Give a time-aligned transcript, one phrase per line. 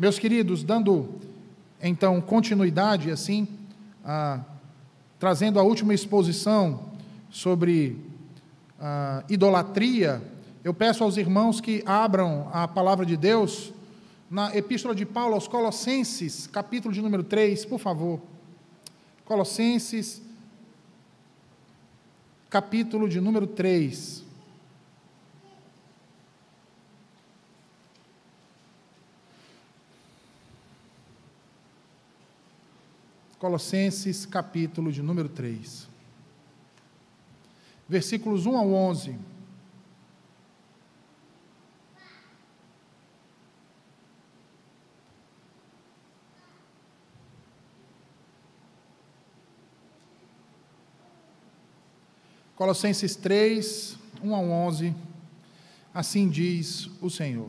[0.00, 1.10] Meus queridos, dando
[1.78, 3.46] então continuidade, assim,
[4.02, 4.40] a,
[5.18, 6.88] trazendo a última exposição
[7.28, 7.98] sobre
[8.80, 10.22] a idolatria,
[10.64, 13.74] eu peço aos irmãos que abram a palavra de Deus
[14.30, 18.22] na Epístola de Paulo aos Colossenses, capítulo de número 3, por favor.
[19.26, 20.22] Colossenses,
[22.48, 24.29] capítulo de número 3.
[33.40, 35.88] Colossenses, capítulo de número 3.
[37.88, 39.18] Versículos 1 ao 11.
[52.54, 54.94] Colossenses 3, 1 ao 11,
[55.94, 57.48] assim diz o Senhor.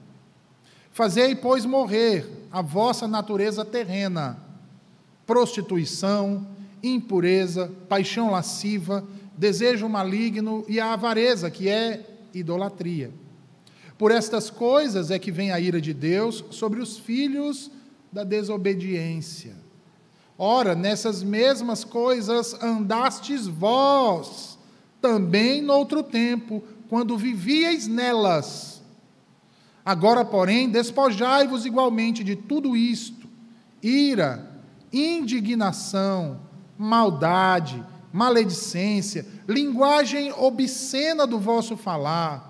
[0.91, 4.37] Fazei, pois, morrer a vossa natureza terrena,
[5.25, 6.45] prostituição,
[6.83, 9.03] impureza, paixão lasciva,
[9.37, 13.11] desejo maligno e a avareza, que é idolatria.
[13.97, 17.71] Por estas coisas é que vem a ira de Deus sobre os filhos
[18.11, 19.55] da desobediência.
[20.37, 24.57] Ora, nessas mesmas coisas andastes vós,
[24.99, 28.80] também noutro tempo, quando vivieis nelas.
[29.85, 33.27] Agora, porém, despojai-vos igualmente de tudo isto:
[33.81, 34.51] ira,
[34.91, 36.39] indignação,
[36.77, 37.83] maldade,
[38.13, 42.49] maledicência, linguagem obscena do vosso falar.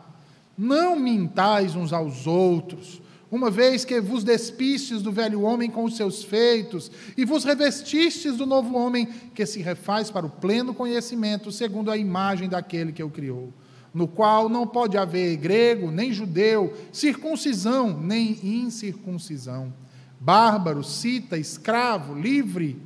[0.57, 5.95] Não mintais uns aos outros uma vez que vos despistes do velho homem com os
[5.95, 11.49] seus feitos, e vos revestistes do novo homem, que se refaz para o pleno conhecimento,
[11.49, 13.53] segundo a imagem daquele que o criou,
[13.93, 19.73] no qual não pode haver grego, nem judeu, circuncisão, nem incircuncisão,
[20.19, 22.81] bárbaro, cita, escravo, livre,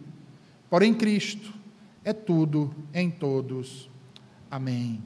[0.69, 1.53] porém Cristo
[2.03, 3.89] é tudo em todos.
[4.49, 5.01] Amém.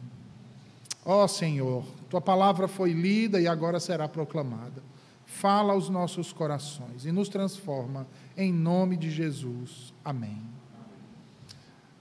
[1.05, 4.89] Ó Senhor, tua palavra foi lida e agora será proclamada
[5.29, 9.93] fala aos nossos corações e nos transforma em nome de Jesus.
[10.03, 10.41] Amém.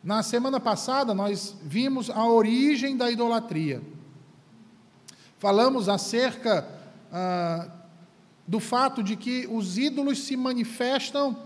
[0.02, 3.82] Na semana passada, nós vimos a origem da idolatria.
[5.38, 6.68] Falamos acerca
[7.12, 7.68] ah,
[8.46, 11.36] do fato de que os ídolos se manifestam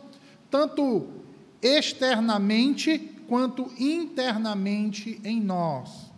[0.50, 1.08] tanto
[1.60, 6.12] externamente quanto internamente em nós.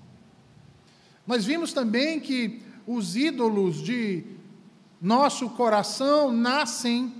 [1.27, 4.25] Nós vimos também que os ídolos de
[5.01, 7.15] nosso coração nascem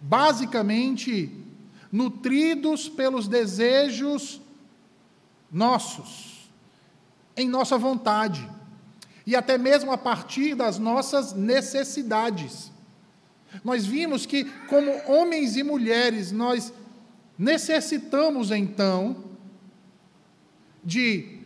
[0.00, 1.43] basicamente
[1.94, 4.40] nutridos pelos desejos
[5.48, 6.50] nossos,
[7.36, 8.50] em nossa vontade,
[9.24, 12.72] e até mesmo a partir das nossas necessidades.
[13.62, 16.72] Nós vimos que, como homens e mulheres, nós
[17.38, 19.16] necessitamos então
[20.82, 21.38] de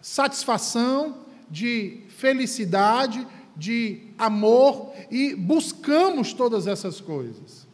[0.00, 1.18] satisfação,
[1.48, 3.24] de felicidade,
[3.56, 7.65] de amor e buscamos todas essas coisas.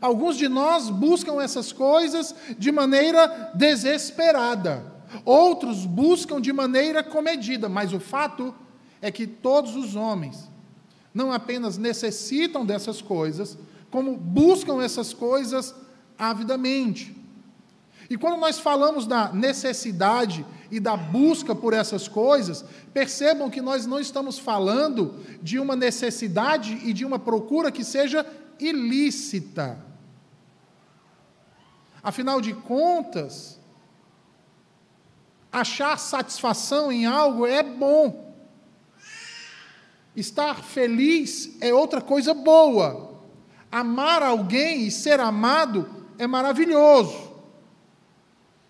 [0.00, 4.84] Alguns de nós buscam essas coisas de maneira desesperada,
[5.24, 8.54] outros buscam de maneira comedida, mas o fato
[9.00, 10.48] é que todos os homens
[11.14, 13.56] não apenas necessitam dessas coisas,
[13.90, 15.74] como buscam essas coisas
[16.18, 17.16] avidamente.
[18.10, 23.86] E quando nós falamos da necessidade e da busca por essas coisas, percebam que nós
[23.86, 28.26] não estamos falando de uma necessidade e de uma procura que seja
[28.58, 29.84] ilícita.
[32.02, 33.60] Afinal de contas,
[35.50, 38.34] achar satisfação em algo é bom.
[40.14, 43.20] Estar feliz é outra coisa boa.
[43.72, 47.32] Amar alguém e ser amado é maravilhoso.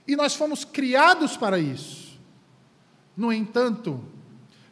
[0.09, 2.19] E nós fomos criados para isso.
[3.17, 4.03] No entanto,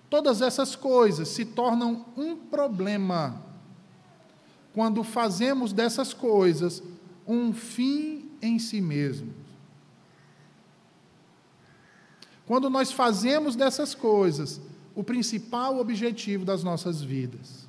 [0.08, 3.43] todas essas coisas se tornam um problema
[4.74, 6.82] quando fazemos dessas coisas
[7.26, 9.32] um fim em si mesmos.
[12.44, 14.60] Quando nós fazemos dessas coisas
[14.94, 17.64] o principal objetivo das nossas vidas.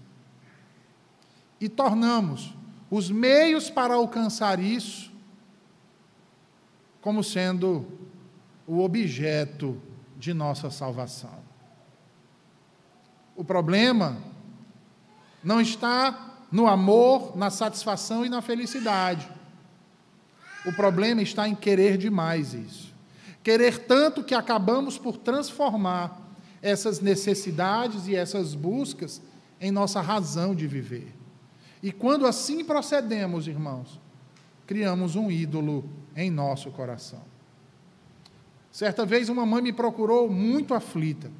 [1.59, 2.53] e tornamos
[2.91, 5.09] os meios para alcançar isso
[7.01, 7.87] como sendo
[8.67, 9.81] o objeto
[10.17, 11.39] de nossa salvação.
[13.35, 14.17] O problema
[15.41, 19.27] não está no amor, na satisfação e na felicidade.
[20.65, 22.93] O problema está em querer demais isso.
[23.43, 26.21] Querer tanto que acabamos por transformar
[26.61, 29.21] essas necessidades e essas buscas
[29.61, 31.13] em nossa razão de viver.
[31.83, 33.99] E quando assim procedemos, irmãos,
[34.65, 37.21] criamos um ídolo em nosso coração.
[38.71, 41.31] Certa vez uma mãe me procurou muito aflita.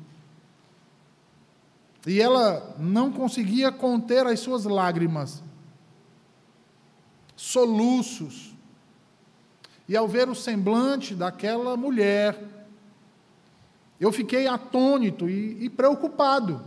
[2.06, 5.42] E ela não conseguia conter as suas lágrimas,
[7.36, 8.54] soluços.
[9.88, 12.38] E ao ver o semblante daquela mulher,
[14.00, 16.62] eu fiquei atônito e, e preocupado.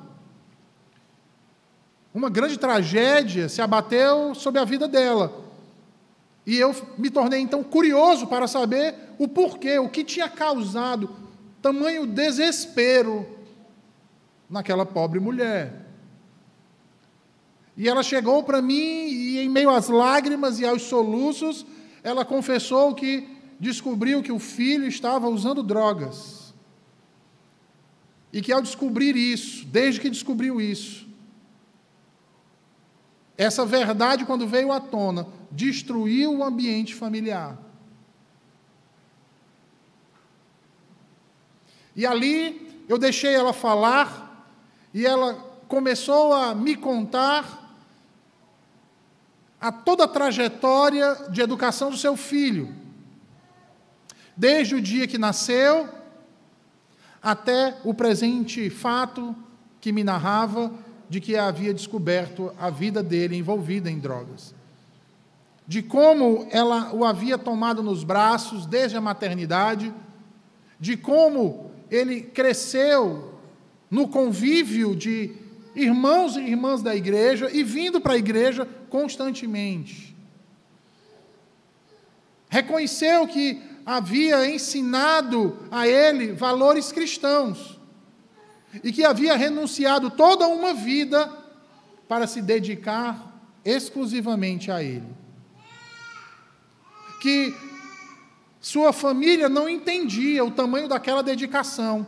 [2.13, 5.45] Uma grande tragédia se abateu sobre a vida dela.
[6.45, 11.15] E eu me tornei então curioso para saber o porquê, o que tinha causado
[11.61, 13.38] tamanho desespero
[14.49, 15.87] naquela pobre mulher.
[17.77, 21.65] E ela chegou para mim e, em meio às lágrimas e aos soluços,
[22.03, 23.29] ela confessou que
[23.61, 26.53] descobriu que o filho estava usando drogas.
[28.33, 31.07] E que ao descobrir isso, desde que descobriu isso,
[33.37, 37.57] essa verdade, quando veio à tona, destruiu o ambiente familiar.
[41.95, 44.28] E ali eu deixei ela falar,
[44.93, 45.35] e ela
[45.69, 47.77] começou a me contar
[49.61, 52.75] a toda a trajetória de educação do seu filho,
[54.37, 55.89] desde o dia que nasceu
[57.21, 59.35] até o presente fato
[59.81, 60.73] que me narrava
[61.09, 64.55] de que havia descoberto a vida dele envolvida em drogas.
[65.67, 69.93] De como ela o havia tomado nos braços desde a maternidade,
[70.79, 73.38] de como ele cresceu
[73.91, 75.33] no convívio de
[75.75, 80.17] irmãos e irmãs da igreja e vindo para a igreja constantemente.
[82.49, 87.79] Reconheceu que havia ensinado a ele valores cristãos
[88.83, 91.31] e que havia renunciado toda uma vida
[92.07, 95.19] para se dedicar exclusivamente a ele
[97.19, 97.55] que
[98.61, 102.07] sua família não entendia o tamanho daquela dedicação.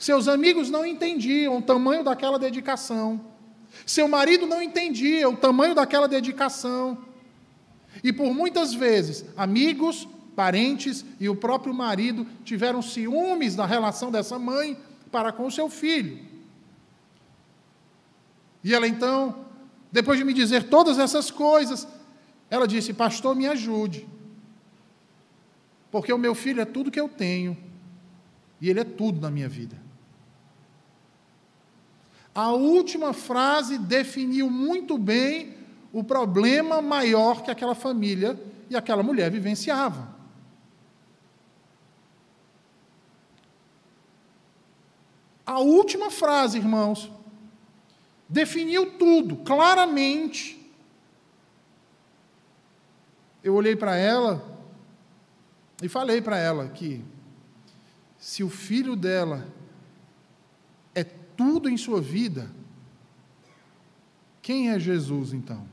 [0.00, 3.20] Seus amigos não entendiam o tamanho daquela dedicação.
[3.84, 6.96] Seu marido não entendia o tamanho daquela dedicação.
[8.02, 14.38] E por muitas vezes, amigos, parentes e o próprio marido tiveram ciúmes da relação dessa
[14.38, 14.74] mãe
[15.12, 16.18] para com seu filho.
[18.64, 19.44] E ela então,
[19.92, 21.86] depois de me dizer todas essas coisas,
[22.48, 24.08] ela disse: Pastor, me ajude.
[25.90, 27.54] Porque o meu filho é tudo que eu tenho.
[28.62, 29.89] E ele é tudo na minha vida.
[32.40, 35.54] A última frase definiu muito bem
[35.92, 38.40] o problema maior que aquela família
[38.70, 40.08] e aquela mulher vivenciava.
[45.44, 47.12] A última frase, irmãos,
[48.26, 50.58] definiu tudo claramente
[53.44, 54.42] eu olhei para ela
[55.82, 57.04] e falei para ela que
[58.18, 59.46] se o filho dela
[61.40, 62.50] tudo em sua vida,
[64.42, 65.66] quem é Jesus então?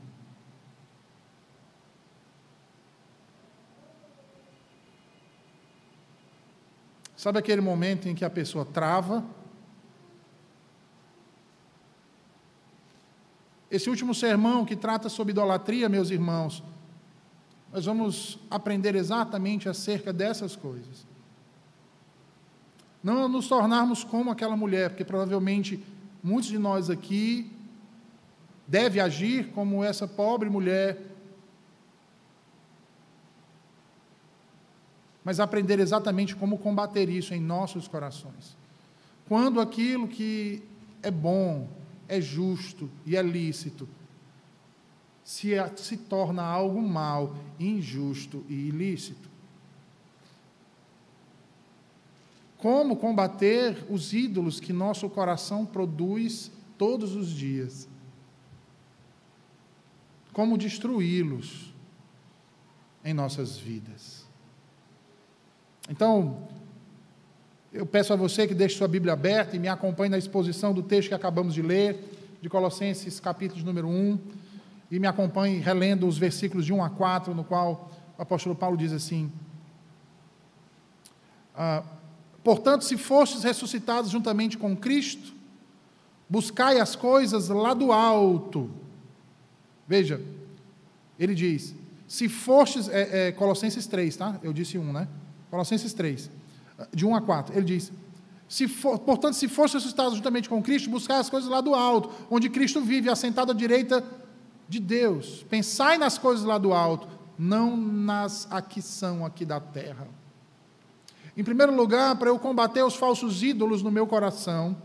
[7.14, 9.22] Sabe aquele momento em que a pessoa trava?
[13.70, 16.64] Esse último sermão que trata sobre idolatria, meus irmãos,
[17.70, 21.07] nós vamos aprender exatamente acerca dessas coisas.
[23.02, 25.82] Não nos tornarmos como aquela mulher, porque provavelmente
[26.22, 27.50] muitos de nós aqui
[28.66, 31.00] deve agir como essa pobre mulher.
[35.24, 38.56] Mas aprender exatamente como combater isso em nossos corações.
[39.28, 40.62] Quando aquilo que
[41.02, 41.68] é bom,
[42.08, 43.88] é justo e é lícito
[45.28, 49.27] se, se torna algo mal, injusto e ilícito.
[52.58, 57.88] Como combater os ídolos que nosso coração produz todos os dias?
[60.32, 61.72] Como destruí-los
[63.04, 64.26] em nossas vidas?
[65.88, 66.48] Então,
[67.72, 70.82] eu peço a você que deixe sua Bíblia aberta e me acompanhe na exposição do
[70.82, 74.18] texto que acabamos de ler, de Colossenses, capítulo número 1,
[74.90, 78.76] e me acompanhe relendo os versículos de 1 a 4, no qual o apóstolo Paulo
[78.76, 79.30] diz assim:
[81.54, 81.82] ah,
[82.48, 85.34] Portanto, se fostes ressuscitados juntamente com Cristo,
[86.26, 88.70] buscai as coisas lá do alto.
[89.86, 90.18] Veja,
[91.18, 91.74] ele diz:
[92.06, 94.40] se fostes, é, é, Colossenses 3, tá?
[94.42, 95.06] Eu disse 1, né?
[95.50, 96.30] Colossenses 3,
[96.90, 97.54] de 1 a 4.
[97.54, 97.92] Ele diz:
[98.48, 102.10] se for, portanto, se fosse ressuscitado juntamente com Cristo, buscar as coisas lá do alto,
[102.30, 104.02] onde Cristo vive, assentado à direita
[104.66, 105.44] de Deus.
[105.50, 110.08] Pensai nas coisas lá do alto, não nas aqui são aqui da terra.
[111.38, 114.76] Em primeiro lugar, para eu combater os falsos ídolos no meu coração,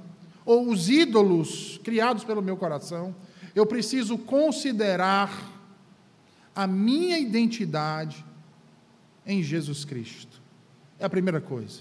[0.45, 3.15] ou os ídolos criados pelo meu coração,
[3.55, 5.51] eu preciso considerar
[6.55, 8.23] a minha identidade
[9.25, 10.39] em Jesus Cristo.
[10.99, 11.79] É a primeira coisa.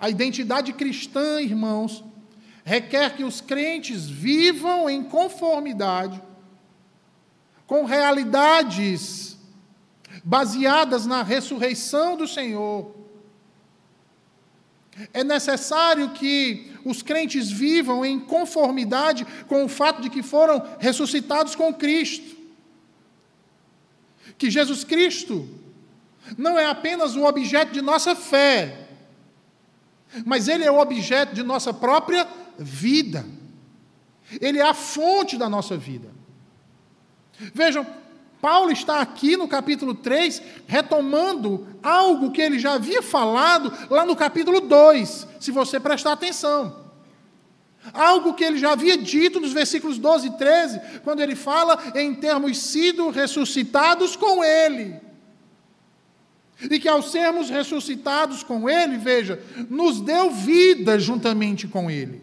[0.00, 2.02] A identidade cristã, irmãos,
[2.64, 6.18] requer que os crentes vivam em conformidade
[7.66, 9.36] com realidades
[10.24, 13.03] baseadas na ressurreição do Senhor.
[15.12, 21.54] É necessário que os crentes vivam em conformidade com o fato de que foram ressuscitados
[21.54, 22.36] com Cristo.
[24.38, 25.48] Que Jesus Cristo
[26.38, 28.88] não é apenas o objeto de nossa fé,
[30.24, 32.26] mas ele é o objeto de nossa própria
[32.58, 33.26] vida.
[34.40, 36.08] Ele é a fonte da nossa vida.
[37.52, 37.86] Vejam,
[38.44, 44.14] Paulo está aqui no capítulo 3 retomando algo que ele já havia falado lá no
[44.14, 46.84] capítulo 2, se você prestar atenção.
[47.94, 52.14] Algo que ele já havia dito nos versículos 12 e 13, quando ele fala em
[52.14, 55.00] termos sido ressuscitados com ele.
[56.70, 62.22] E que ao sermos ressuscitados com Ele, veja, nos deu vida juntamente com Ele.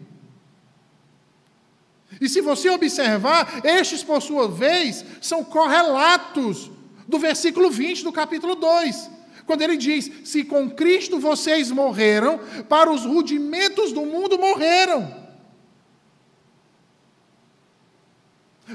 [2.22, 6.70] E se você observar, estes, por sua vez, são correlatos
[7.08, 9.10] do versículo 20 do capítulo 2.
[9.44, 12.38] Quando ele diz: Se com Cristo vocês morreram,
[12.68, 15.20] para os rudimentos do mundo morreram.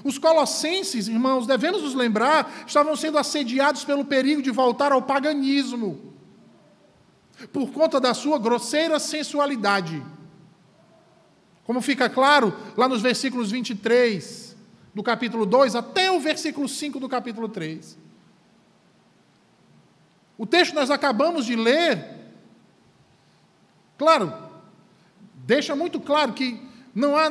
[0.04, 6.14] Os colossenses, irmãos, devemos nos lembrar, estavam sendo assediados pelo perigo de voltar ao paganismo,
[7.54, 10.04] por conta da sua grosseira sensualidade.
[11.68, 14.56] Como fica claro lá nos versículos 23
[14.96, 17.98] do capítulo 2 até o versículo 5 do capítulo 3.
[20.38, 22.06] O texto nós acabamos de ler,
[23.98, 24.34] claro,
[25.46, 26.58] deixa muito claro que
[26.96, 27.30] não há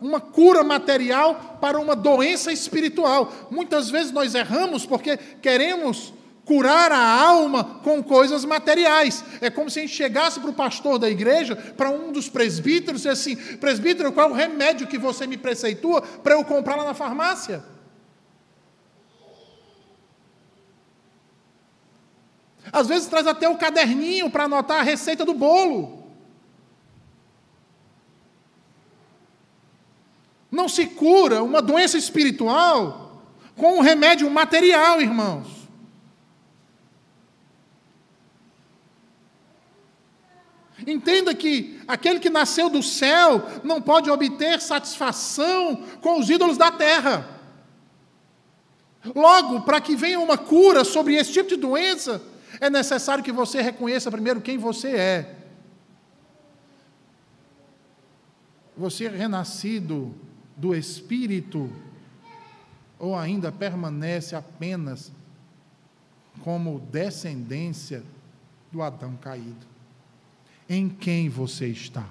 [0.00, 3.32] uma cura material para uma doença espiritual.
[3.50, 6.12] Muitas vezes nós erramos porque queremos
[6.48, 9.22] curar a alma com coisas materiais.
[9.38, 13.04] É como se a gente chegasse para o pastor da igreja, para um dos presbíteros,
[13.04, 16.84] e assim: presbítero, qual é o remédio que você me preceitua para eu comprar lá
[16.84, 17.62] na farmácia?
[22.72, 25.98] Às vezes traz até o caderninho para anotar a receita do bolo.
[30.50, 33.22] Não se cura uma doença espiritual
[33.54, 35.57] com um remédio material, irmãos.
[40.90, 46.72] Entenda que aquele que nasceu do céu não pode obter satisfação com os ídolos da
[46.72, 47.28] terra.
[49.14, 52.22] Logo, para que venha uma cura sobre esse tipo de doença,
[52.58, 55.36] é necessário que você reconheça primeiro quem você é.
[58.74, 60.14] Você é renascido
[60.56, 61.70] do Espírito,
[62.98, 65.12] ou ainda permanece apenas
[66.42, 68.02] como descendência
[68.72, 69.77] do Adão caído?
[70.68, 72.06] Em quem você está?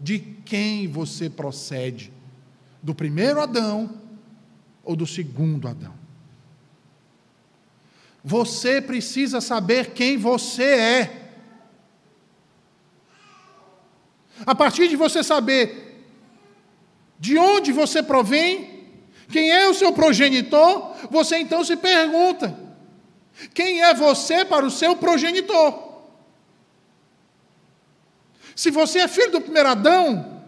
[0.00, 2.12] De quem você procede?
[2.82, 4.00] Do primeiro Adão
[4.82, 5.94] ou do segundo Adão?
[8.24, 11.32] Você precisa saber quem você é.
[14.44, 16.04] A partir de você saber
[17.18, 18.84] de onde você provém,
[19.30, 22.58] quem é o seu progenitor, você então se pergunta:
[23.54, 25.86] quem é você para o seu progenitor?
[28.54, 30.42] Se você é filho do primeiro Adão,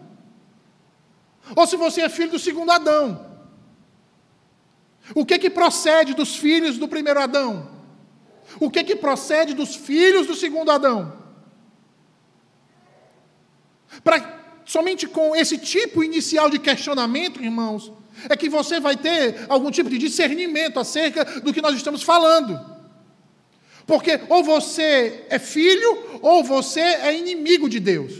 [1.55, 3.27] ou se você é filho do segundo Adão.
[5.15, 7.69] O que que procede dos filhos do primeiro Adão?
[8.59, 11.19] O que que procede dos filhos do segundo Adão?
[14.65, 17.91] Somente com esse tipo inicial de questionamento, irmãos,
[18.29, 22.78] é que você vai ter algum tipo de discernimento acerca do que nós estamos falando.
[23.89, 28.13] Porque ou você é filho ou você é inimigo de Deus.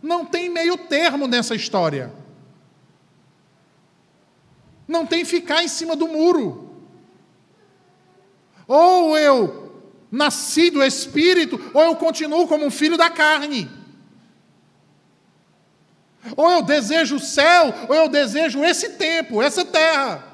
[0.00, 2.12] Não tem meio termo nessa história.
[4.86, 6.76] Não tem ficar em cima do muro.
[8.68, 9.82] Ou eu
[10.12, 13.68] nasci do Espírito, ou eu continuo como um filho da carne.
[16.36, 20.33] Ou eu desejo o céu, ou eu desejo esse tempo, essa terra.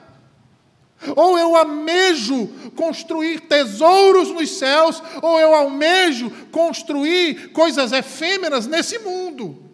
[1.17, 9.71] Ou eu almejo construir tesouros nos céus, ou eu almejo construir coisas efêmeras nesse mundo.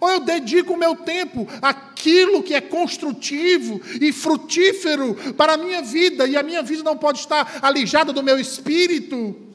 [0.00, 5.82] Ou eu dedico o meu tempo àquilo que é construtivo e frutífero para a minha
[5.82, 9.51] vida, e a minha vida não pode estar alijada do meu espírito.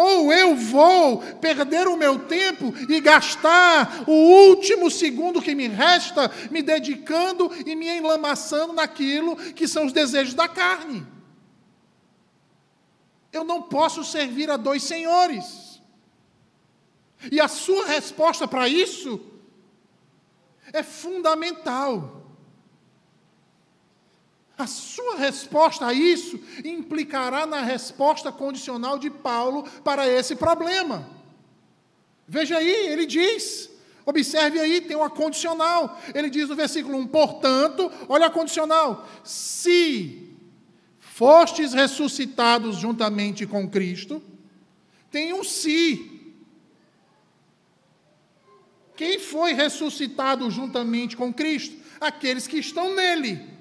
[0.00, 6.30] Ou eu vou perder o meu tempo e gastar o último segundo que me resta
[6.52, 11.04] me dedicando e me enlamaçando naquilo que são os desejos da carne.
[13.32, 15.82] Eu não posso servir a dois senhores.
[17.32, 19.20] E a sua resposta para isso
[20.72, 22.17] é fundamental.
[24.58, 31.08] A sua resposta a isso implicará na resposta condicional de Paulo para esse problema.
[32.26, 33.70] Veja aí, ele diz,
[34.04, 35.96] observe aí, tem uma condicional.
[36.12, 40.34] Ele diz no versículo 1: portanto, olha a condicional: se
[40.98, 44.20] fostes ressuscitados juntamente com Cristo,
[45.08, 46.16] tem um se.
[48.96, 51.76] Quem foi ressuscitado juntamente com Cristo?
[52.00, 53.57] Aqueles que estão nele.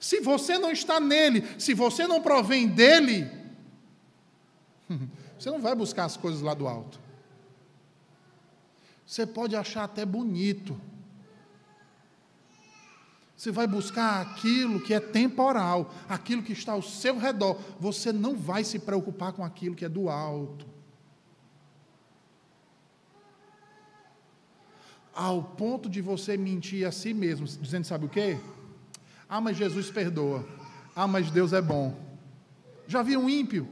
[0.00, 3.30] Se você não está nele, se você não provém dele,
[5.38, 7.00] você não vai buscar as coisas lá do alto.
[9.06, 10.80] Você pode achar até bonito.
[13.36, 17.58] Você vai buscar aquilo que é temporal, aquilo que está ao seu redor.
[17.78, 20.76] Você não vai se preocupar com aquilo que é do alto.
[25.16, 28.38] ao ponto de você mentir a si mesmo, dizendo: sabe o quê?
[29.28, 30.46] Ah, mas Jesus perdoa.
[30.94, 31.94] Ah, mas Deus é bom.
[32.86, 33.68] Já viu um ímpio?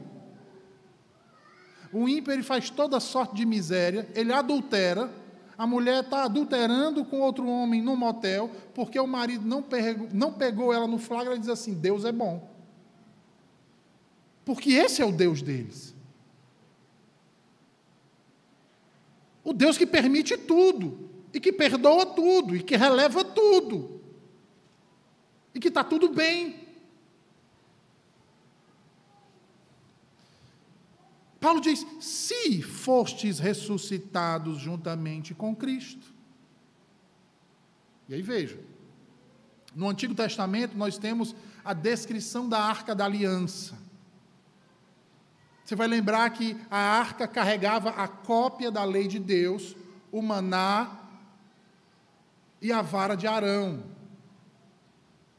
[1.91, 5.09] O ímpio ele faz toda sorte de miséria, ele adultera,
[5.57, 10.33] a mulher está adulterando com outro homem no motel, porque o marido não pegou, não
[10.33, 12.49] pegou ela no flagra e diz assim: Deus é bom.
[14.43, 15.95] Porque esse é o Deus deles.
[19.43, 23.94] O Deus que permite tudo e que perdoa tudo, e que releva tudo,
[25.55, 26.67] e que está tudo bem.
[31.39, 36.13] Paulo diz: se fostes ressuscitados juntamente com Cristo.
[38.09, 38.59] E aí veja,
[39.73, 43.77] no Antigo Testamento nós temos a descrição da arca da aliança.
[45.63, 49.75] Você vai lembrar que a arca carregava a cópia da lei de Deus,
[50.11, 50.99] o maná
[52.61, 53.95] e a vara de Arão.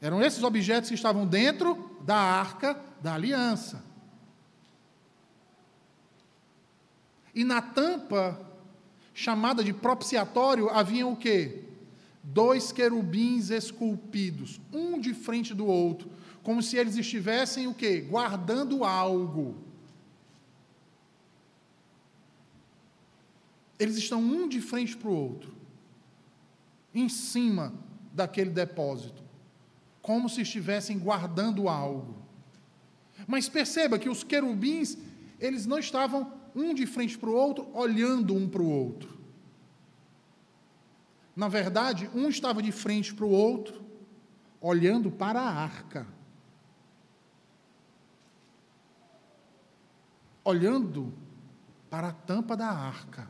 [0.01, 3.83] Eram esses objetos que estavam dentro da arca da aliança.
[7.33, 8.39] E na tampa,
[9.13, 11.63] chamada de propiciatório, havia o quê?
[12.23, 16.09] Dois querubins esculpidos, um de frente do outro,
[16.43, 18.01] como se eles estivessem o quê?
[18.01, 19.55] Guardando algo.
[23.79, 25.57] Eles estão um de frente para o outro
[26.93, 27.73] em cima
[28.13, 29.21] daquele depósito,
[30.07, 32.15] como se estivessem guardando algo.
[33.27, 34.97] Mas perceba que os querubins,
[35.37, 39.19] eles não estavam um de frente para o outro, olhando um para o outro.
[41.35, 43.83] Na verdade, um estava de frente para o outro,
[44.61, 46.07] olhando para a arca.
[50.41, 51.13] Olhando
[51.89, 53.27] para a tampa da arca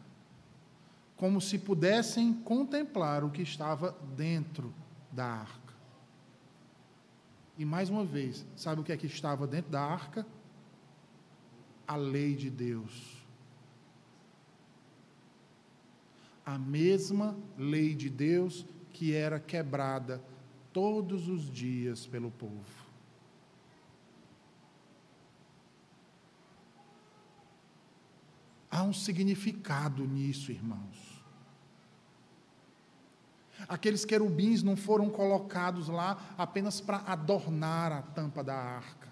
[1.16, 4.72] como se pudessem contemplar o que estava dentro
[5.12, 5.67] da arca.
[7.58, 10.26] E mais uma vez, sabe o que é que estava dentro da arca?
[11.88, 13.26] A lei de Deus.
[16.46, 20.24] A mesma lei de Deus que era quebrada
[20.72, 22.88] todos os dias pelo povo.
[28.70, 31.07] Há um significado nisso, irmãos.
[33.68, 39.08] Aqueles querubins não foram colocados lá apenas para adornar a tampa da arca,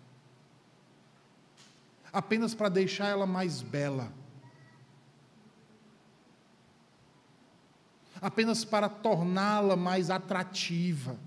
[2.12, 4.12] apenas para deixar ela mais bela,
[8.22, 11.18] apenas para torná-la mais atrativa.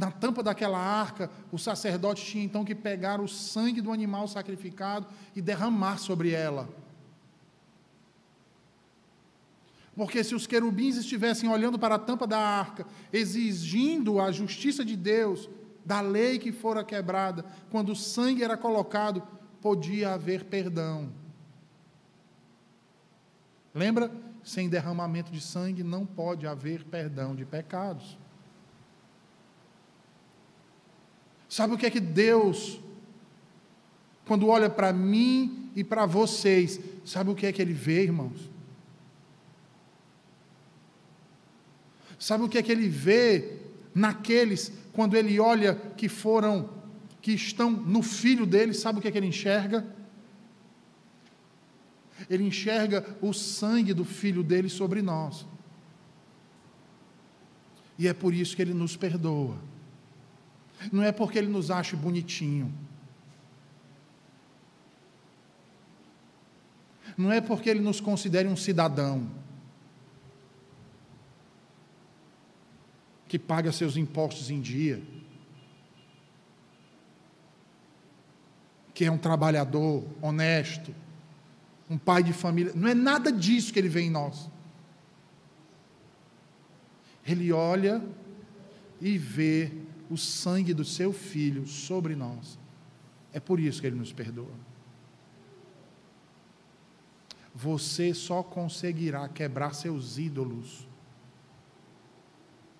[0.00, 5.06] Na tampa daquela arca, o sacerdote tinha então que pegar o sangue do animal sacrificado
[5.36, 6.70] e derramar sobre ela.
[9.94, 14.96] Porque se os querubins estivessem olhando para a tampa da arca, exigindo a justiça de
[14.96, 15.50] Deus,
[15.84, 19.22] da lei que fora quebrada, quando o sangue era colocado,
[19.60, 21.12] podia haver perdão.
[23.74, 24.10] Lembra?
[24.42, 28.18] Sem derramamento de sangue não pode haver perdão de pecados.
[31.50, 32.80] Sabe o que é que Deus,
[34.24, 38.48] quando olha para mim e para vocês, sabe o que é que Ele vê, irmãos?
[42.18, 43.58] Sabe o que é que Ele vê
[43.94, 46.70] naqueles, quando Ele olha que foram,
[47.20, 49.84] que estão no filho dele, sabe o que é que Ele enxerga?
[52.28, 55.46] ele enxerga o sangue do filho dele sobre nós.
[57.98, 59.58] E é por isso que ele nos perdoa.
[60.92, 62.72] Não é porque ele nos acha bonitinho.
[67.16, 69.28] Não é porque ele nos considere um cidadão
[73.28, 75.02] que paga seus impostos em dia,
[78.94, 80.94] que é um trabalhador honesto,
[81.88, 82.72] um pai de família.
[82.74, 84.48] Não é nada disso que ele vê em nós.
[87.24, 88.02] Ele olha
[89.00, 89.70] e vê
[90.10, 92.58] o sangue do seu filho sobre nós.
[93.32, 94.52] É por isso que ele nos perdoa.
[97.54, 100.86] Você só conseguirá quebrar seus ídolos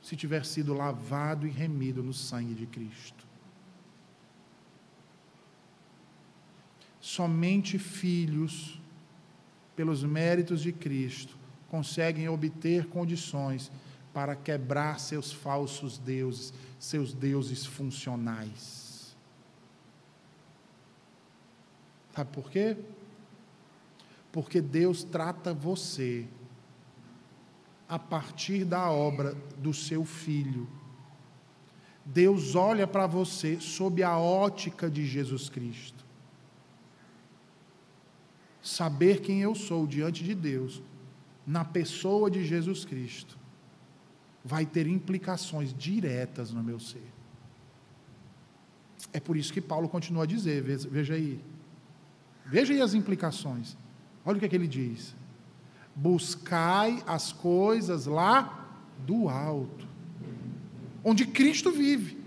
[0.02, 3.26] se tiver sido lavado e remido no sangue de Cristo.
[7.00, 8.80] Somente filhos
[9.76, 11.36] pelos méritos de Cristo,
[11.68, 13.70] conseguem obter condições
[14.12, 19.16] para quebrar seus falsos deuses, seus deuses funcionais.
[22.14, 22.76] Sabe por quê?
[24.32, 26.26] Porque Deus trata você
[27.88, 30.68] a partir da obra do seu filho.
[32.04, 36.00] Deus olha para você sob a ótica de Jesus Cristo
[38.62, 40.82] saber quem eu sou diante de Deus,
[41.46, 43.38] na pessoa de Jesus Cristo,
[44.44, 47.04] vai ter implicações diretas no meu ser.
[49.12, 51.40] É por isso que Paulo continua a dizer, veja aí.
[52.46, 53.76] Veja aí as implicações.
[54.24, 55.14] Olha o que, é que ele diz.
[55.94, 59.86] Buscai as coisas lá do alto,
[61.02, 62.18] onde Cristo vive,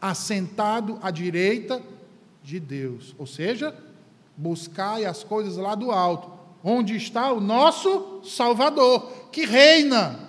[0.00, 1.82] assentado à direita
[2.42, 3.14] de Deus.
[3.18, 3.74] Ou seja,
[4.36, 6.30] Buscai as coisas lá do alto,
[6.62, 10.25] onde está o nosso Salvador, que reina.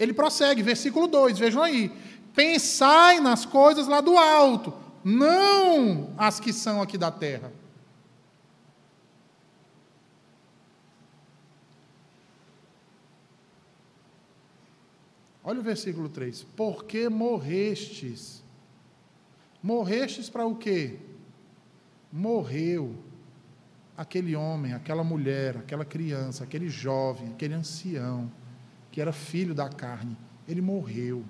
[0.00, 1.92] Ele prossegue, versículo 2, vejam aí.
[2.34, 7.52] Pensai nas coisas lá do alto, não as que são aqui da terra.
[15.44, 16.44] Olha o versículo 3.
[16.56, 18.42] Porque morrestes.
[19.62, 20.98] Morrestes para o quê?
[22.12, 22.94] morreu
[23.96, 28.30] aquele homem, aquela mulher, aquela criança, aquele jovem, aquele ancião,
[28.90, 30.16] que era filho da carne,
[30.48, 31.24] ele morreu.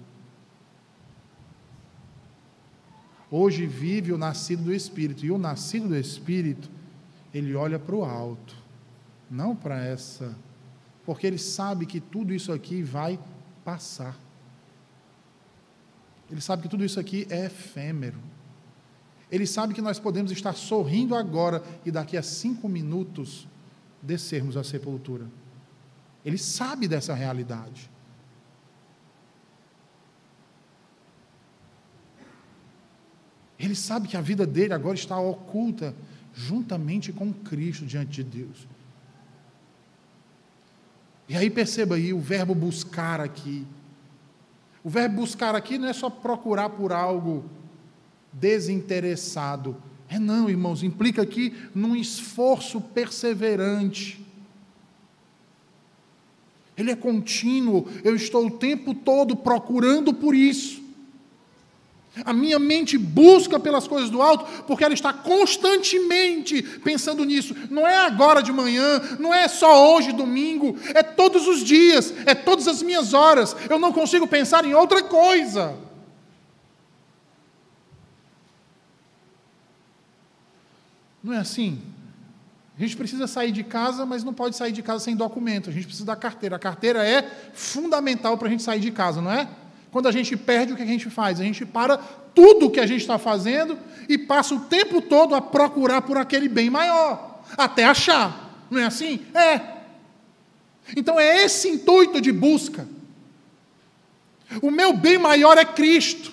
[3.31, 6.71] Hoje vive o nascido do Espírito, e o nascido do Espírito,
[7.33, 8.57] ele olha para o alto,
[9.31, 10.37] não para essa,
[11.05, 13.19] porque ele sabe que tudo isso aqui vai
[13.65, 14.19] passar.
[16.31, 18.19] Ele sabe que tudo isso aqui é efêmero.
[19.31, 23.47] Ele sabe que nós podemos estar sorrindo agora e daqui a cinco minutos
[24.03, 25.27] descermos à sepultura.
[26.25, 27.91] Ele sabe dessa realidade.
[33.59, 35.95] Ele sabe que a vida dele agora está oculta
[36.33, 38.67] juntamente com Cristo diante de Deus.
[41.29, 43.67] E aí perceba aí o verbo buscar aqui.
[44.83, 47.45] O verbo buscar aqui não é só procurar por algo
[48.33, 49.77] desinteressado.
[50.09, 54.27] É não, irmãos, implica aqui num esforço perseverante.
[56.81, 60.81] Ele é contínuo, eu estou o tempo todo procurando por isso.
[62.25, 67.55] A minha mente busca pelas coisas do alto, porque ela está constantemente pensando nisso.
[67.71, 72.35] Não é agora de manhã, não é só hoje, domingo, é todos os dias, é
[72.35, 73.55] todas as minhas horas.
[73.69, 75.77] Eu não consigo pensar em outra coisa.
[81.23, 81.90] Não é assim?
[82.81, 85.69] A gente precisa sair de casa, mas não pode sair de casa sem documento.
[85.69, 86.57] A gente precisa da carteira.
[86.57, 89.47] A carteira é fundamental para a gente sair de casa, não é?
[89.93, 91.39] Quando a gente perde, o que a gente faz?
[91.39, 93.77] A gente para tudo o que a gente está fazendo
[94.09, 98.65] e passa o tempo todo a procurar por aquele bem maior, até achar.
[98.71, 99.21] Não é assim?
[99.35, 99.61] É.
[100.97, 102.89] Então é esse intuito de busca.
[104.63, 106.33] O meu bem maior é Cristo.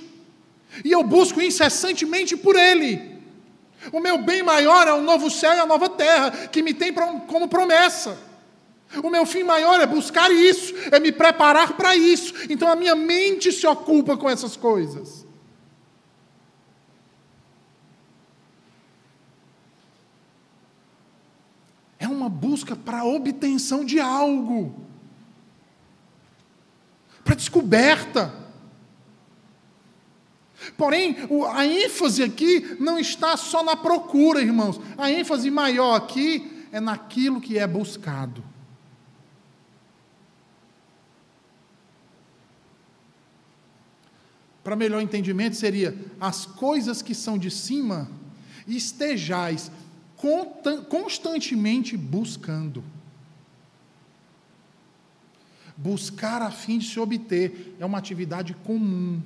[0.82, 3.17] E eu busco incessantemente por Ele.
[3.92, 6.94] O meu bem maior é o novo céu e a nova terra, que me tem
[6.94, 8.18] como promessa.
[9.04, 12.34] O meu fim maior é buscar isso, é me preparar para isso.
[12.50, 15.26] Então a minha mente se ocupa com essas coisas.
[22.00, 24.86] É uma busca para a obtenção de algo,
[27.24, 28.47] para descoberta.
[30.76, 31.16] Porém,
[31.54, 34.80] a ênfase aqui não está só na procura, irmãos.
[34.98, 38.44] A ênfase maior aqui é naquilo que é buscado.
[44.64, 48.12] Para melhor entendimento, seria as coisas que são de cima,
[48.68, 49.72] estejais
[50.90, 52.84] constantemente buscando.
[55.78, 59.22] Buscar a fim de se obter é uma atividade comum,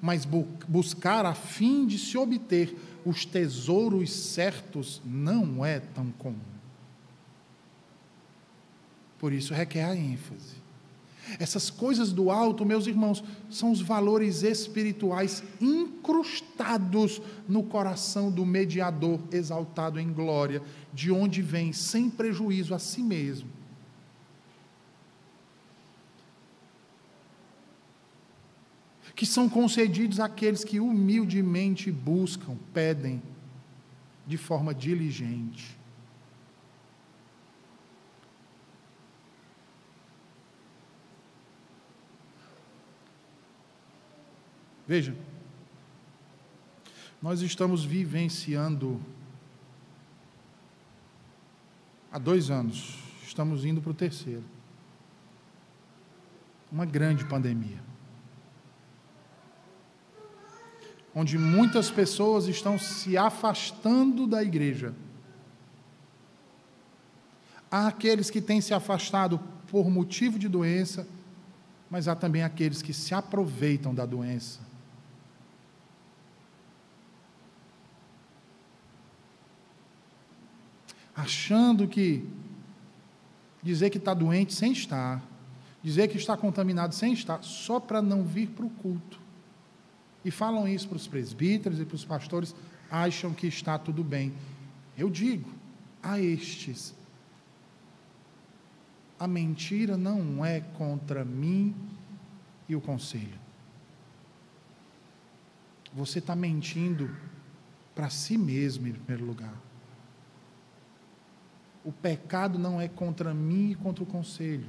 [0.00, 6.38] mas bu buscar a fim de se obter os tesouros certos não é tão comum.
[9.18, 10.64] Por isso requer a ênfase.
[11.38, 19.18] Essas coisas do alto, meus irmãos, são os valores espirituais incrustados no coração do mediador
[19.32, 23.48] exaltado em glória, de onde vem sem prejuízo a si mesmo.
[29.14, 33.22] Que são concedidos àqueles que humildemente buscam, pedem
[34.26, 35.76] de forma diligente.
[44.86, 45.16] Veja,
[47.22, 49.00] nós estamos vivenciando
[52.12, 54.44] há dois anos, estamos indo para o terceiro,
[56.70, 57.82] uma grande pandemia,
[61.14, 64.94] onde muitas pessoas estão se afastando da igreja.
[67.70, 71.06] Há aqueles que têm se afastado por motivo de doença,
[71.90, 74.60] mas há também aqueles que se aproveitam da doença
[81.14, 82.26] achando que
[83.62, 85.22] dizer que está doente sem estar,
[85.82, 89.20] dizer que está contaminado sem estar, só para não vir para o culto.
[90.24, 92.54] E falam isso para os presbíteros e para os pastores,
[92.90, 94.32] acham que está tudo bem.
[94.96, 95.50] Eu digo
[96.02, 96.94] a estes:
[99.18, 101.74] a mentira não é contra mim
[102.68, 103.38] e o conselho.
[105.92, 107.14] Você está mentindo
[107.94, 109.54] para si mesmo, em primeiro lugar.
[111.84, 114.66] O pecado não é contra mim e contra o conselho.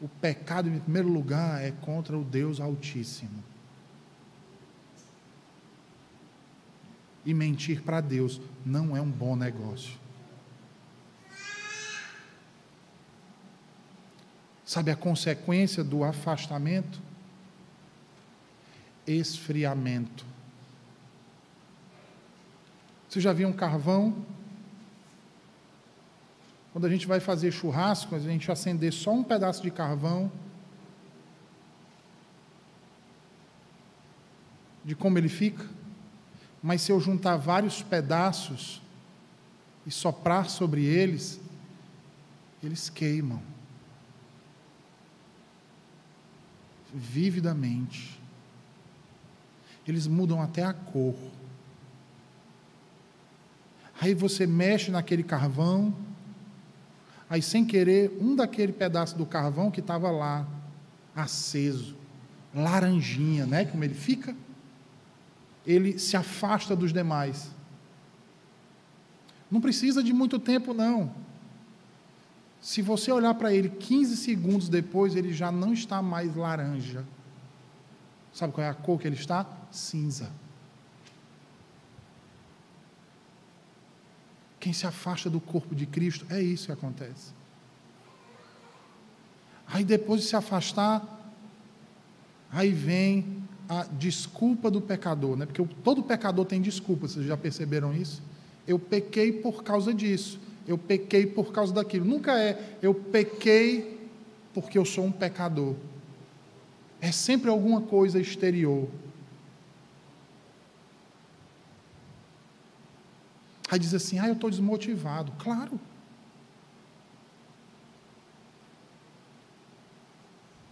[0.00, 3.44] O pecado, em primeiro lugar, é contra o Deus Altíssimo.
[7.24, 9.98] E mentir para Deus não é um bom negócio.
[14.64, 17.00] Sabe a consequência do afastamento?
[19.06, 20.24] Esfriamento.
[23.08, 24.24] Você já viu um carvão
[26.72, 30.30] quando a gente vai fazer churrasco, a gente acender só um pedaço de carvão,
[34.84, 35.68] de como ele fica,
[36.62, 38.80] mas se eu juntar vários pedaços
[39.86, 41.40] e soprar sobre eles,
[42.62, 43.42] eles queimam
[46.92, 48.20] vividamente.
[49.86, 51.14] Eles mudam até a cor.
[54.00, 55.94] Aí você mexe naquele carvão,
[57.30, 60.44] Aí, sem querer, um daquele pedaço do carvão que estava lá,
[61.14, 61.96] aceso,
[62.52, 63.64] laranjinha, né?
[63.64, 64.34] Como ele fica,
[65.64, 67.48] ele se afasta dos demais.
[69.48, 71.14] Não precisa de muito tempo, não.
[72.60, 77.04] Se você olhar para ele 15 segundos depois, ele já não está mais laranja.
[78.32, 79.46] Sabe qual é a cor que ele está?
[79.70, 80.30] Cinza.
[84.60, 87.32] Quem se afasta do corpo de Cristo, é isso que acontece.
[89.66, 91.34] Aí depois de se afastar,
[92.52, 95.46] aí vem a desculpa do pecador, né?
[95.46, 98.20] Porque todo pecador tem desculpa, vocês já perceberam isso?
[98.66, 102.04] Eu pequei por causa disso, eu pequei por causa daquilo.
[102.04, 103.98] Nunca é eu pequei
[104.52, 105.74] porque eu sou um pecador.
[107.00, 108.88] É sempre alguma coisa exterior.
[113.70, 115.32] Aí diz assim: ah, eu estou desmotivado.
[115.38, 115.78] Claro.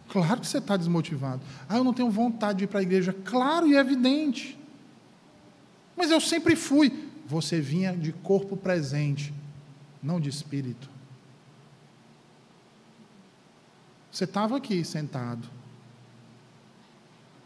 [0.09, 1.43] Claro que você está desmotivado.
[1.69, 3.13] Ah, eu não tenho vontade de ir para a igreja.
[3.13, 4.59] Claro e evidente.
[5.97, 7.09] Mas eu sempre fui.
[7.27, 9.35] Você vinha de corpo presente,
[10.03, 10.89] não de espírito.
[14.11, 15.47] Você estava aqui sentado,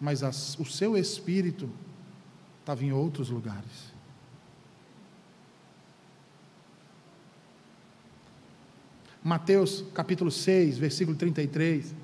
[0.00, 1.68] mas as, o seu espírito
[2.60, 3.91] estava em outros lugares.
[9.22, 11.94] Mateus capítulo 6, versículo 33.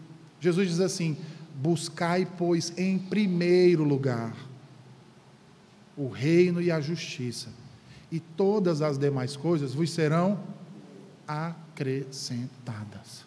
[0.40, 1.16] Jesus diz assim:
[1.54, 4.34] Buscai, pois, em primeiro lugar
[5.96, 7.48] o reino e a justiça,
[8.10, 10.38] e todas as demais coisas vos serão
[11.26, 13.26] acrescentadas.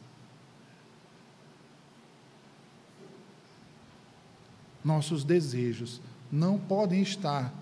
[4.83, 6.01] Nossos desejos
[6.31, 7.53] não podem estar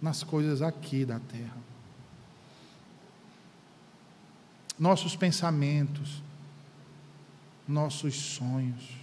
[0.00, 1.61] nas coisas aqui da terra.
[4.78, 6.22] Nossos pensamentos,
[7.66, 9.02] nossos sonhos.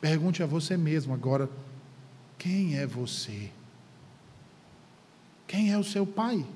[0.00, 1.48] Pergunte a você mesmo agora:
[2.38, 3.50] quem é você?
[5.46, 6.46] Quem é o seu pai?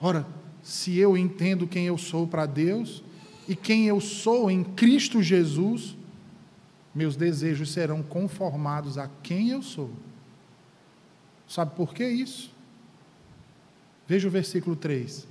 [0.00, 0.26] Ora,
[0.62, 3.02] se eu entendo quem eu sou para Deus
[3.48, 5.96] e quem eu sou em Cristo Jesus,
[6.94, 9.90] meus desejos serão conformados a quem eu sou.
[11.48, 12.50] Sabe por que isso?
[14.06, 15.26] Veja o versículo 3.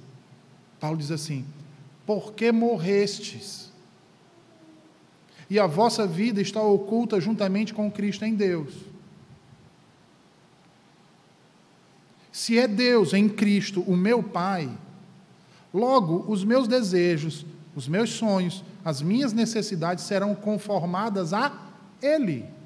[0.79, 1.45] Paulo diz assim:
[2.05, 3.71] Porque morrestes,
[5.49, 8.73] e a vossa vida está oculta juntamente com Cristo em Deus.
[12.31, 14.69] Se é Deus em Cristo o meu Pai,
[15.73, 21.51] logo os meus desejos, os meus sonhos, as minhas necessidades serão conformadas a
[22.01, 22.56] Ele.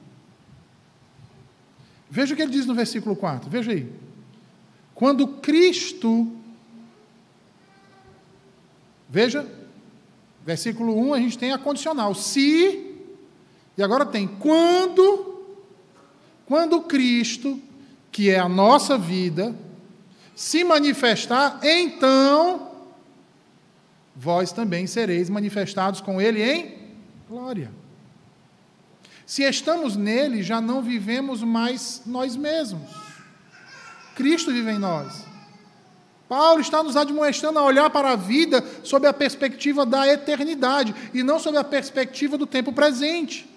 [2.11, 3.89] Veja o que ele diz no versículo 4, veja aí.
[4.93, 6.29] Quando Cristo.
[9.09, 9.47] Veja,
[10.45, 12.13] versículo 1 a gente tem a condicional.
[12.13, 12.97] Se.
[13.77, 15.41] E agora tem quando.
[16.45, 17.57] Quando Cristo,
[18.11, 19.55] que é a nossa vida,
[20.35, 22.71] se manifestar, então
[24.13, 26.77] vós também sereis manifestados com Ele em
[27.29, 27.71] glória.
[29.31, 32.89] Se estamos nele, já não vivemos mais nós mesmos.
[34.13, 35.23] Cristo vive em nós.
[36.27, 41.23] Paulo está nos admoestando a olhar para a vida sob a perspectiva da eternidade e
[41.23, 43.49] não sob a perspectiva do tempo presente.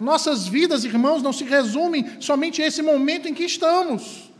[0.00, 4.30] Nossas vidas, irmãos, não se resumem somente a esse momento em que estamos.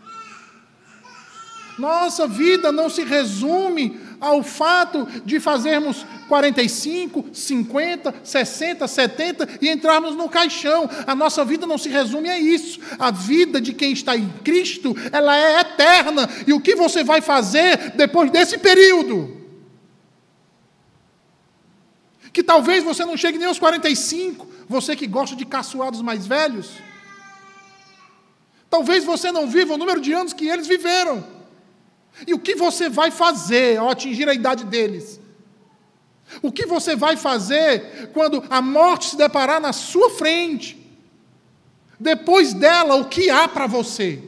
[1.79, 10.15] Nossa vida não se resume ao fato de fazermos 45, 50, 60, 70 e entrarmos
[10.15, 10.89] no caixão.
[11.07, 12.81] A nossa vida não se resume a isso.
[12.99, 16.29] A vida de quem está em Cristo, ela é eterna.
[16.47, 19.37] E o que você vai fazer depois desse período?
[22.33, 26.71] Que talvez você não chegue nem aos 45, você que gosta de caçoados mais velhos.
[28.69, 31.36] Talvez você não viva o número de anos que eles viveram.
[32.25, 35.21] E o que você vai fazer ao atingir a idade deles?
[36.43, 40.79] O que você vai fazer quando a morte se deparar na sua frente?
[41.99, 44.23] Depois dela, o que há para você?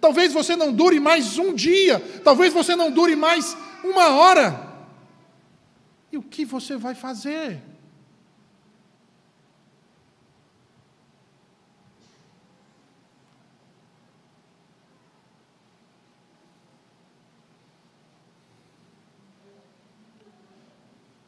[0.00, 4.66] Talvez você não dure mais um dia, talvez você não dure mais uma hora.
[6.10, 7.60] E o que você vai fazer?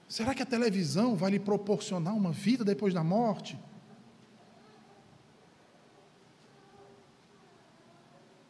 [0.09, 3.59] Será que a televisão vai lhe proporcionar uma vida depois da morte?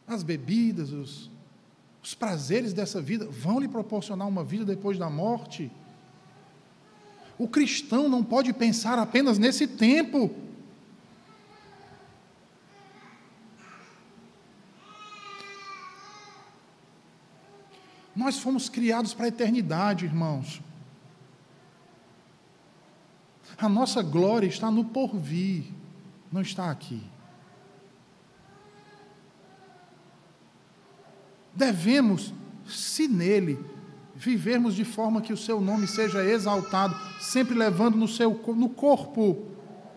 [0.07, 1.29] As bebidas, os,
[2.01, 5.69] os prazeres dessa vida vão lhe proporcionar uma vida depois da morte?
[7.37, 10.33] O cristão não pode pensar apenas nesse tempo.
[18.15, 20.61] Nós fomos criados para a eternidade, irmãos.
[23.59, 25.65] A nossa glória está no porvir,
[26.31, 27.03] não está aqui.
[31.53, 32.33] Devemos,
[32.65, 33.59] se nele,
[34.15, 39.45] vivermos de forma que o seu nome seja exaltado, sempre levando no, seu, no corpo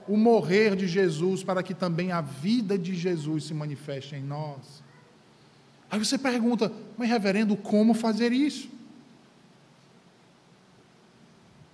[0.09, 4.83] o morrer de Jesus, para que também a vida de Jesus se manifeste em nós.
[5.89, 8.69] Aí você pergunta, mas reverendo, como fazer isso?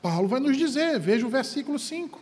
[0.00, 2.20] Paulo vai nos dizer, veja o versículo 5.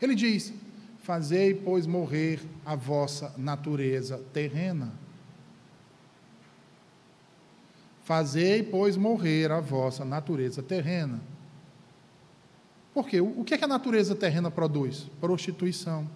[0.00, 0.52] Ele diz:
[1.00, 4.92] Fazei, pois, morrer a vossa natureza terrena.
[8.04, 11.20] Fazei, pois, morrer a vossa natureza terrena.
[12.94, 13.20] Por quê?
[13.20, 15.06] O que é que a natureza terrena produz?
[15.20, 16.08] Prostituição.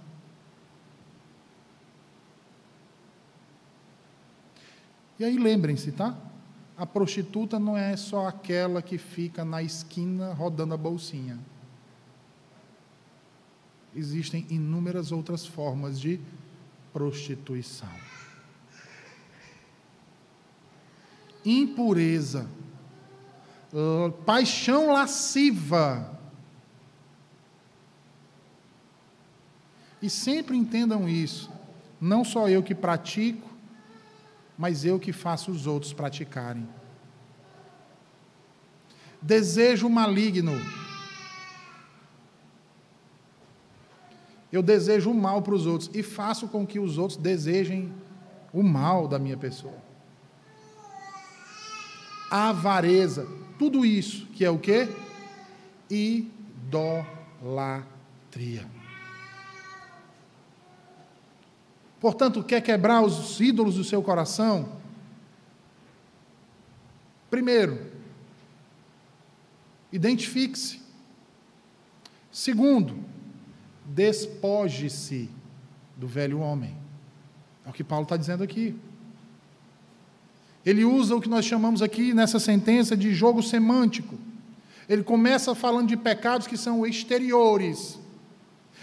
[5.19, 6.17] E aí lembrem-se, tá?
[6.81, 11.39] A prostituta não é só aquela que fica na esquina rodando a bolsinha.
[13.95, 16.19] Existem inúmeras outras formas de
[16.91, 17.93] prostituição.
[21.45, 22.49] Impureza,
[24.25, 26.19] paixão lasciva.
[30.01, 31.51] E sempre entendam isso.
[32.01, 33.50] Não só eu que pratico,
[34.61, 36.69] mas eu que faço os outros praticarem.
[39.23, 40.53] Desejo maligno.
[44.53, 47.91] Eu desejo o mal para os outros e faço com que os outros desejem
[48.53, 49.79] o mal da minha pessoa.
[52.31, 53.27] Avareza,
[53.59, 54.91] tudo isso que é o quê?
[55.89, 57.01] Idolatria.
[62.01, 64.81] Portanto, quer quebrar os ídolos do seu coração?
[67.31, 67.79] Primeiro,
[69.93, 70.81] identifique-se.
[72.33, 72.99] Segundo,
[73.85, 75.31] despoje-se
[75.97, 76.75] do velho homem.
[77.67, 78.75] É o que Paulo está dizendo aqui.
[80.65, 84.19] Ele usa o que nós chamamos aqui nessa sentença de jogo semântico.
[84.89, 88.00] Ele começa falando de pecados que são exteriores,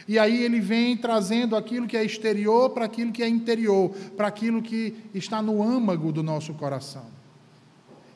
[0.08, 4.28] e aí ele vem trazendo aquilo que é exterior para aquilo que é interior, para
[4.28, 7.06] aquilo que está no âmago do nosso coração.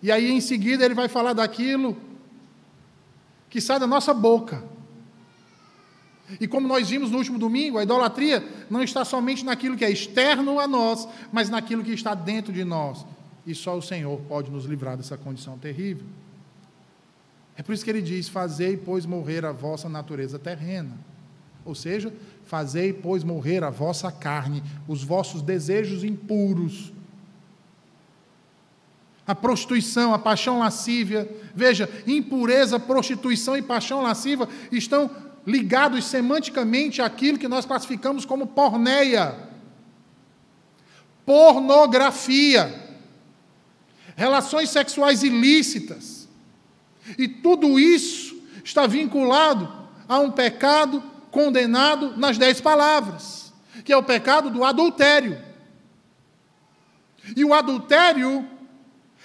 [0.01, 1.97] E aí em seguida ele vai falar daquilo
[3.49, 4.63] que sai da nossa boca.
[6.39, 9.91] E como nós vimos no último domingo, a idolatria não está somente naquilo que é
[9.91, 13.05] externo a nós, mas naquilo que está dentro de nós.
[13.45, 16.05] E só o Senhor pode nos livrar dessa condição terrível.
[17.57, 21.10] É por isso que ele diz: Fazei, pois, morrer a vossa natureza terrena.
[21.63, 22.13] Ou seja,
[22.45, 26.91] fazei, pois, morrer a vossa carne, os vossos desejos impuros.
[29.25, 35.09] A prostituição, a paixão lascívia, veja, impureza, prostituição e paixão lascívia estão
[35.45, 39.35] ligados semanticamente àquilo que nós classificamos como porneia,
[41.25, 42.89] pornografia,
[44.15, 46.27] relações sexuais ilícitas.
[47.17, 49.71] E tudo isso está vinculado
[50.07, 53.51] a um pecado condenado nas dez palavras,
[53.83, 55.41] que é o pecado do adultério.
[57.35, 58.47] E o adultério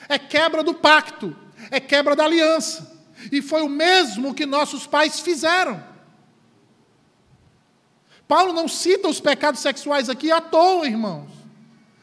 [0.09, 1.37] é quebra do pacto,
[1.71, 2.95] é quebra da aliança.
[3.33, 5.83] E foi o mesmo que nossos pais fizeram.
[8.29, 11.29] Paulo não cita os pecados sexuais aqui à toa, irmãos.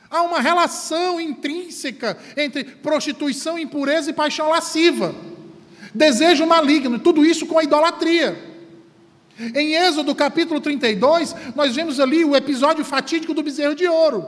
[0.09, 5.15] Há uma relação intrínseca entre prostituição, impureza e paixão lasciva.
[5.93, 8.52] Desejo maligno, tudo isso com a idolatria.
[9.39, 14.27] Em Êxodo capítulo 32, nós vemos ali o episódio fatídico do bezerro de ouro.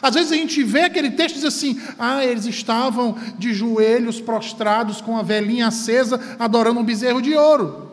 [0.00, 4.20] Às vezes a gente vê aquele texto e diz assim: ah, eles estavam de joelhos
[4.20, 7.88] prostrados com a velhinha acesa, adorando um bezerro de ouro.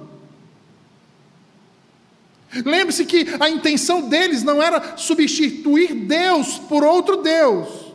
[2.63, 7.93] Lembre-se que a intenção deles não era substituir Deus por outro Deus,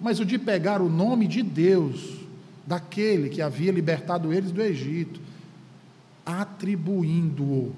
[0.00, 2.19] mas o de pegar o nome de Deus
[2.66, 5.20] daquele que havia libertado eles do Egito,
[6.24, 7.74] atribuindo-o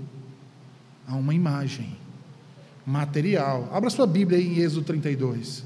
[1.07, 1.97] a uma imagem
[2.85, 3.69] material.
[3.73, 5.65] Abra sua Bíblia aí em Êxodo 32.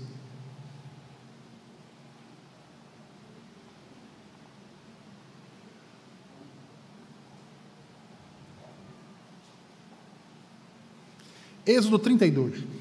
[11.67, 12.76] Êxodo 32.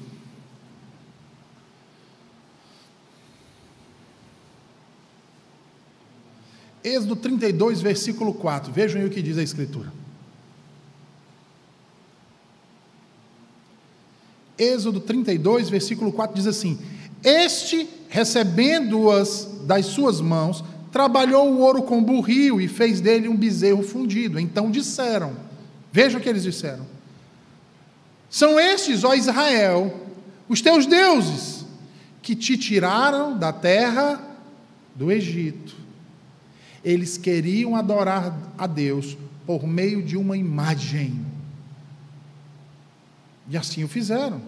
[6.86, 8.72] Êxodo 32, versículo 4.
[8.72, 9.92] Vejam aí o que diz a Escritura.
[14.56, 16.78] Êxodo 32, versículo 4 diz assim:
[17.24, 20.62] Este, recebendo-as das suas mãos,
[20.92, 24.38] trabalhou o ouro com burril e fez dele um bezerro fundido.
[24.38, 25.34] Então disseram:
[25.90, 26.86] Vejam o que eles disseram.
[28.30, 29.92] São estes, ó Israel,
[30.48, 31.66] os teus deuses,
[32.22, 34.22] que te tiraram da terra
[34.94, 35.85] do Egito
[36.86, 41.26] eles queriam adorar a Deus por meio de uma imagem.
[43.48, 44.40] E assim o fizeram.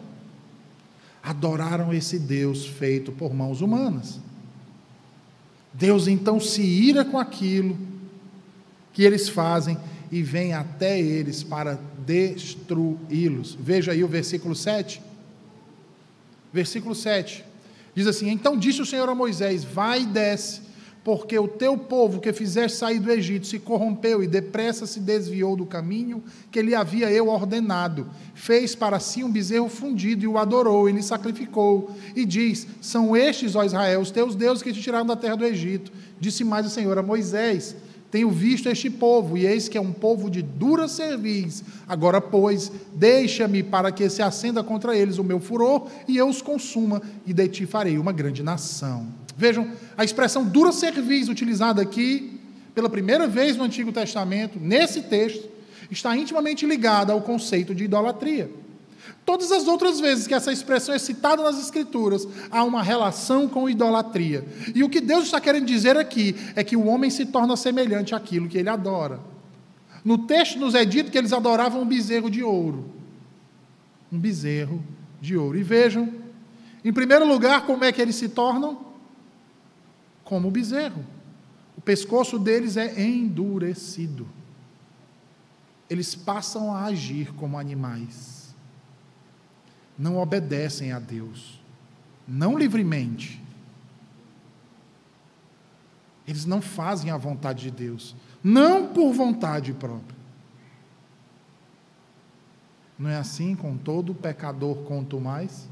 [1.20, 4.20] Adoraram esse Deus feito por mãos humanas.
[5.74, 7.76] Deus então se ira com aquilo
[8.92, 9.76] que eles fazem
[10.08, 11.76] e vem até eles para
[12.06, 13.58] destruí-los.
[13.60, 15.02] Veja aí o versículo 7.
[16.52, 17.44] Versículo 7.
[17.96, 20.67] Diz assim: Então disse o Senhor a Moisés: Vai e desce,
[21.08, 25.56] porque o teu povo que fizeste sair do Egito se corrompeu e depressa se desviou
[25.56, 28.06] do caminho que lhe havia eu ordenado.
[28.34, 31.96] Fez para si um bezerro fundido e o adorou e lhe sacrificou.
[32.14, 35.46] E diz: São estes, ó Israel, os teus deuses que te tiraram da terra do
[35.46, 35.90] Egito.
[36.20, 37.74] Disse mais o Senhor a Moisés:
[38.10, 41.64] tenho visto este povo, e eis que é um povo de dura cerviz.
[41.88, 46.42] Agora, pois, deixa-me para que se acenda contra eles o meu furor, e eu os
[46.42, 49.06] consuma, e de ti farei uma grande nação.
[49.38, 52.40] Vejam, a expressão dura cerviz, utilizada aqui
[52.74, 55.48] pela primeira vez no Antigo Testamento, nesse texto,
[55.88, 58.50] está intimamente ligada ao conceito de idolatria.
[59.24, 63.70] Todas as outras vezes que essa expressão é citada nas Escrituras, há uma relação com
[63.70, 64.44] idolatria.
[64.74, 68.16] E o que Deus está querendo dizer aqui é que o homem se torna semelhante
[68.16, 69.20] àquilo que ele adora.
[70.04, 72.92] No texto nos é dito que eles adoravam um bezerro de ouro.
[74.10, 74.82] Um bezerro
[75.20, 75.56] de ouro.
[75.56, 76.12] E vejam,
[76.84, 78.87] em primeiro lugar, como é que eles se tornam?
[80.28, 81.02] Como o bezerro.
[81.76, 84.28] O pescoço deles é endurecido.
[85.88, 88.38] Eles passam a agir como animais
[89.98, 91.60] não obedecem a Deus,
[92.26, 93.42] não livremente.
[96.26, 98.14] Eles não fazem a vontade de Deus,
[98.44, 100.16] não por vontade própria.
[102.96, 105.68] Não é assim com todo pecador, quanto mais?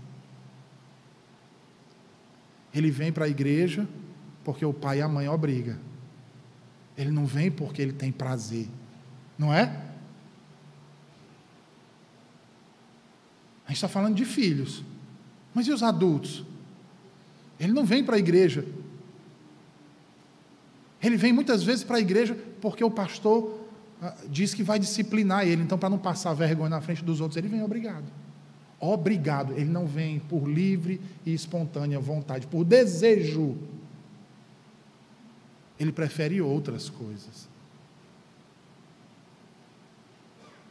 [2.75, 3.87] Ele vem para a igreja
[4.47, 5.77] porque o pai e a mãe obrigam.
[6.97, 8.69] Ele não vem porque ele tem prazer,
[9.37, 9.65] não é?
[13.65, 14.85] A gente está falando de filhos.
[15.53, 16.45] Mas e os adultos?
[17.59, 18.65] Ele não vem para a igreja.
[21.03, 23.67] Ele vem muitas vezes para a igreja porque o pastor
[24.01, 25.63] ah, diz que vai disciplinar ele.
[25.63, 28.07] Então, para não passar vergonha na frente dos outros, ele vem obrigado.
[28.79, 29.55] Obrigado.
[29.55, 33.57] Ele não vem por livre e espontânea vontade, por desejo.
[35.79, 37.49] Ele prefere outras coisas.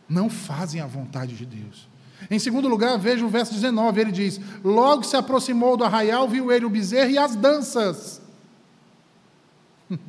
[0.07, 1.87] Não fazem a vontade de Deus.
[2.29, 6.51] Em segundo lugar, veja o verso 19, ele diz: Logo se aproximou do arraial, viu
[6.51, 8.21] ele o bezerro e as danças.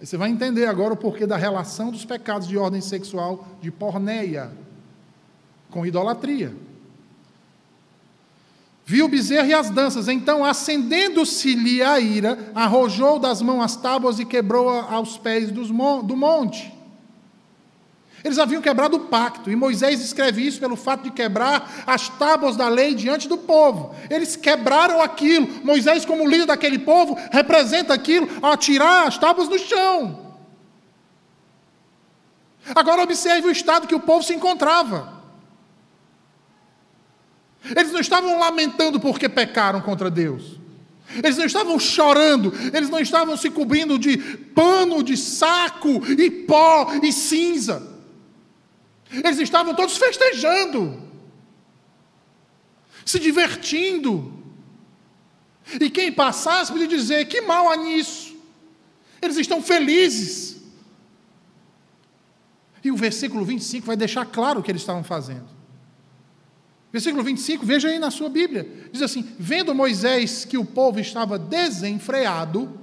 [0.00, 4.50] Você vai entender agora o porquê da relação dos pecados de ordem sexual de porneia
[5.70, 6.56] com idolatria.
[8.90, 14.18] Viu o bezerro e as danças, então, acendendo-se-lhe a ira, arrojou das mãos as tábuas
[14.18, 16.74] e quebrou aos pés do monte.
[18.24, 22.56] Eles haviam quebrado o pacto, e Moisés escreve isso pelo fato de quebrar as tábuas
[22.56, 23.94] da lei diante do povo.
[24.10, 25.48] Eles quebraram aquilo.
[25.62, 30.34] Moisés, como líder daquele povo, representa aquilo ao tirar as tábuas do chão.
[32.74, 35.19] Agora observe o estado que o povo se encontrava.
[37.64, 40.58] Eles não estavam lamentando porque pecaram contra Deus.
[41.16, 46.92] Eles não estavam chorando, eles não estavam se cobrindo de pano, de saco e pó
[47.02, 47.82] e cinza.
[49.10, 51.02] Eles estavam todos festejando,
[53.04, 54.32] se divertindo.
[55.80, 58.36] E quem passasse podia dizer: que mal há nisso?
[59.20, 60.60] Eles estão felizes.
[62.82, 65.59] E o versículo 25 vai deixar claro o que eles estavam fazendo.
[66.92, 68.68] Versículo 25, veja aí na sua Bíblia.
[68.90, 72.78] Diz assim: Vendo Moisés que o povo estava desenfreado,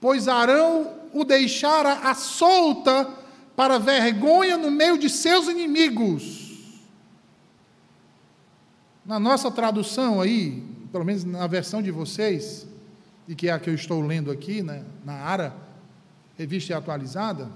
[0.00, 3.08] pois Arão o deixara à solta
[3.56, 6.44] para vergonha no meio de seus inimigos.
[9.04, 10.62] Na nossa tradução aí,
[10.92, 12.66] pelo menos na versão de vocês,
[13.26, 15.56] e que é a que eu estou lendo aqui, né, na ARA,
[16.36, 17.50] revista atualizada,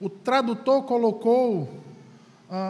[0.00, 1.68] o tradutor colocou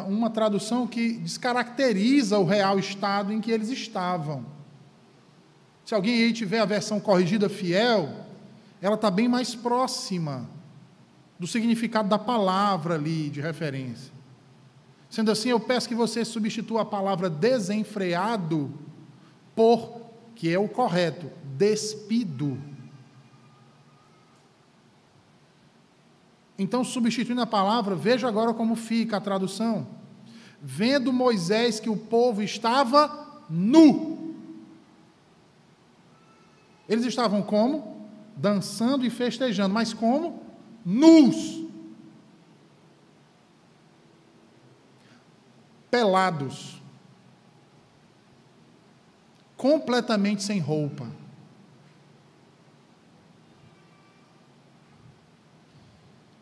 [0.09, 4.45] uma tradução que descaracteriza o real estado em que eles estavam.
[5.85, 8.27] Se alguém aí tiver a versão corrigida fiel,
[8.83, 10.49] ela está bem mais próxima
[11.39, 14.13] do significado da palavra ali de referência.
[15.09, 18.71] Sendo assim, eu peço que você substitua a palavra desenfreado
[19.55, 20.01] por,
[20.35, 22.59] que é o correto, despido.
[26.59, 29.87] Então, substituindo a palavra, veja agora como fica a tradução.
[30.61, 34.35] Vendo Moisés que o povo estava nu.
[36.89, 38.09] Eles estavam como?
[38.37, 40.49] Dançando e festejando, mas como?
[40.91, 41.67] nus,
[45.91, 46.81] pelados,
[49.55, 51.07] completamente sem roupa.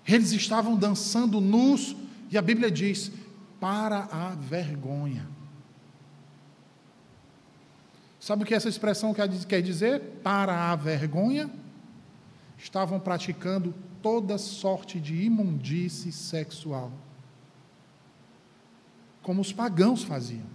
[0.06, 1.96] Eles estavam dançando nus,
[2.30, 3.10] e a Bíblia diz:
[3.60, 5.26] para a vergonha.
[8.20, 10.00] Sabe o que essa expressão quer dizer?
[10.22, 11.50] Para a vergonha?
[12.58, 16.92] Estavam praticando toda sorte de imundície sexual,
[19.22, 20.46] como os pagãos faziam.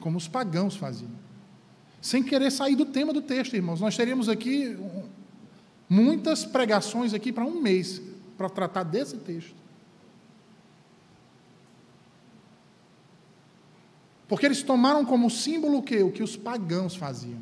[0.00, 1.21] Como os pagãos faziam.
[2.02, 3.80] Sem querer sair do tema do texto, irmãos.
[3.80, 4.76] Nós teríamos aqui
[5.88, 8.02] muitas pregações aqui para um mês
[8.36, 9.54] para tratar desse texto.
[14.26, 16.02] Porque eles tomaram como símbolo o que?
[16.02, 17.38] O que os pagãos faziam.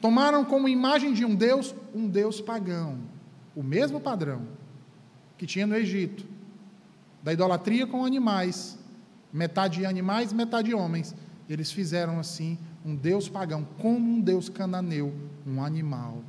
[0.00, 2.98] Tomaram como imagem de um Deus, um Deus pagão.
[3.54, 4.46] O mesmo padrão
[5.36, 6.24] que tinha no Egito,
[7.22, 8.78] da idolatria com animais,
[9.30, 11.14] metade animais, metade homens.
[11.48, 15.12] Eles fizeram assim um Deus pagão, como um Deus cananeu,
[15.46, 16.22] um animal.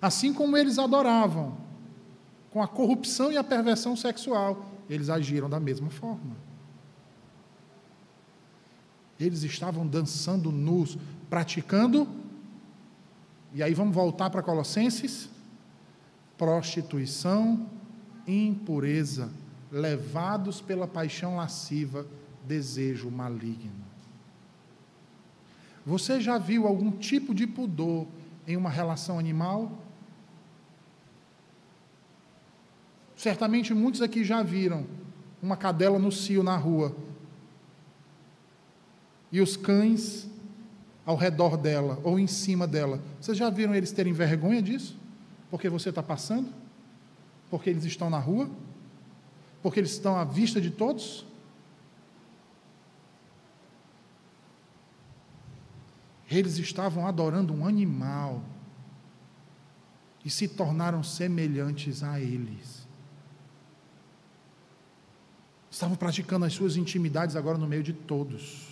[0.00, 1.56] Assim como eles adoravam,
[2.50, 6.36] com a corrupção e a perversão sexual, eles agiram da mesma forma.
[9.18, 10.98] Eles estavam dançando nus,
[11.28, 12.06] praticando,
[13.54, 15.30] e aí vamos voltar para Colossenses:
[16.36, 17.66] prostituição,
[18.26, 19.30] impureza,
[19.72, 22.06] levados pela paixão lasciva,
[22.46, 23.85] desejo maligno.
[25.86, 28.08] Você já viu algum tipo de pudor
[28.44, 29.70] em uma relação animal?
[33.16, 34.84] Certamente muitos aqui já viram
[35.40, 36.94] uma cadela no cio na rua.
[39.30, 40.28] E os cães
[41.04, 43.00] ao redor dela ou em cima dela.
[43.20, 44.98] Vocês já viram eles terem vergonha disso?
[45.48, 46.52] Porque você está passando?
[47.48, 48.50] Porque eles estão na rua?
[49.62, 51.24] Porque eles estão à vista de todos?
[56.30, 58.42] Eles estavam adorando um animal
[60.24, 62.86] e se tornaram semelhantes a eles.
[65.70, 68.66] Estavam praticando as suas intimidades agora no meio de todos,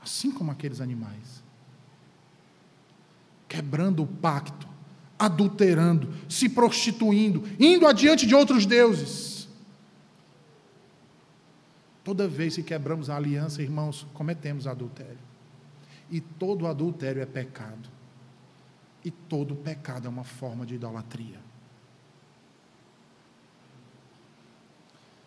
[0.00, 1.42] assim como aqueles animais.
[3.48, 4.68] Quebrando o pacto,
[5.18, 9.48] adulterando, se prostituindo, indo adiante de outros deuses.
[12.04, 15.31] Toda vez que quebramos a aliança, irmãos, cometemos adultério.
[16.12, 17.88] E todo adultério é pecado.
[19.02, 21.40] E todo pecado é uma forma de idolatria.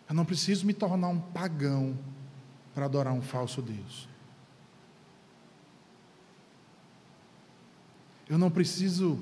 [0.08, 1.98] Eu não preciso me tornar um pagão
[2.72, 4.08] para adorar um falso Deus.
[8.28, 9.20] Eu não preciso,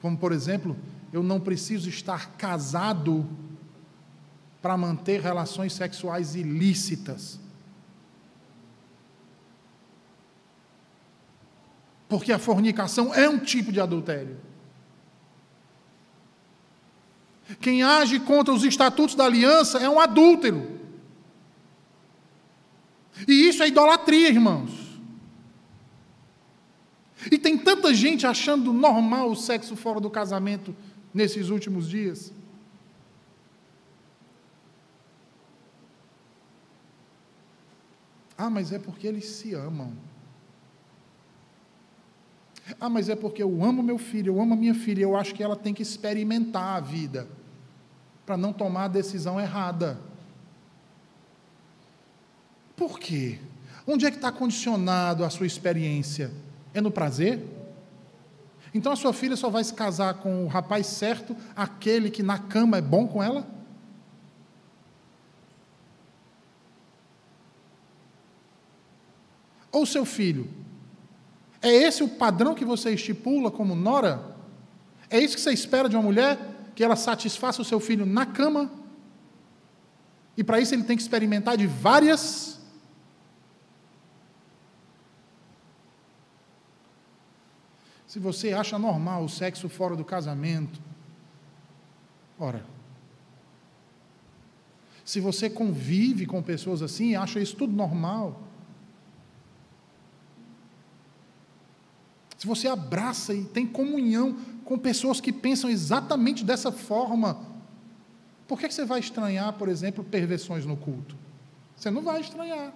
[0.00, 0.76] como por exemplo,
[1.12, 3.28] eu não preciso estar casado
[4.62, 7.40] para manter relações sexuais ilícitas.
[12.08, 14.38] Porque a fornicação é um tipo de adultério.
[17.60, 20.78] Quem age contra os estatutos da aliança é um adúltero.
[23.26, 24.70] E isso é idolatria, irmãos.
[27.30, 30.74] E tem tanta gente achando normal o sexo fora do casamento
[31.12, 32.32] nesses últimos dias.
[38.36, 39.92] Ah, mas é porque eles se amam.
[42.80, 45.34] Ah, mas é porque eu amo meu filho, eu amo a minha filha, eu acho
[45.34, 47.28] que ela tem que experimentar a vida
[48.26, 49.98] para não tomar a decisão errada.
[52.76, 53.38] Por quê?
[53.86, 56.30] Onde é que está condicionado a sua experiência?
[56.74, 57.42] É no prazer?
[58.74, 62.38] Então a sua filha só vai se casar com o rapaz certo, aquele que na
[62.38, 63.46] cama é bom com ela?
[69.72, 70.57] Ou seu filho
[71.60, 74.36] é esse o padrão que você estipula como nora?
[75.10, 76.38] É isso que você espera de uma mulher?
[76.74, 78.70] Que ela satisfaça o seu filho na cama?
[80.36, 82.60] E para isso ele tem que experimentar de várias.
[88.06, 90.80] Se você acha normal o sexo fora do casamento,
[92.38, 92.64] ora.
[95.04, 98.47] Se você convive com pessoas assim e acha isso tudo normal,
[102.38, 107.44] se você abraça e tem comunhão com pessoas que pensam exatamente dessa forma,
[108.46, 111.16] por que você vai estranhar, por exemplo, perversões no culto?
[111.76, 112.72] Você não vai estranhar.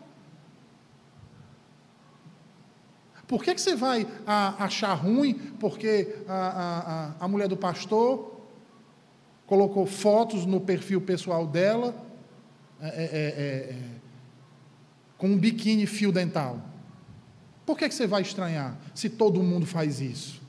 [3.29, 8.43] Por que, você vai achar ruim porque a, a, a, a mulher do pastor
[9.47, 11.95] colocou fotos no perfil pessoal dela
[12.81, 13.79] é, é, é, é
[15.17, 16.72] com um biquíni fio dental?
[17.73, 20.43] Por que, que você vai estranhar se todo mundo faz isso?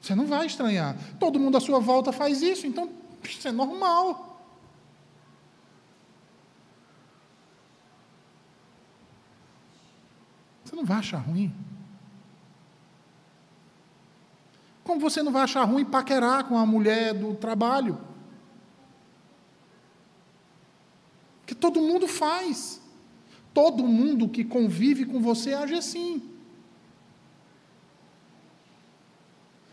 [0.00, 0.96] Você não vai estranhar.
[1.18, 2.88] Todo mundo à sua volta faz isso, então
[3.24, 4.40] isso é normal.
[10.64, 11.52] Você não vai achar ruim.
[14.84, 17.98] Como você não vai achar ruim paquerar com a mulher do trabalho?
[21.44, 22.80] Que todo mundo faz.
[23.58, 26.22] Todo mundo que convive com você age assim.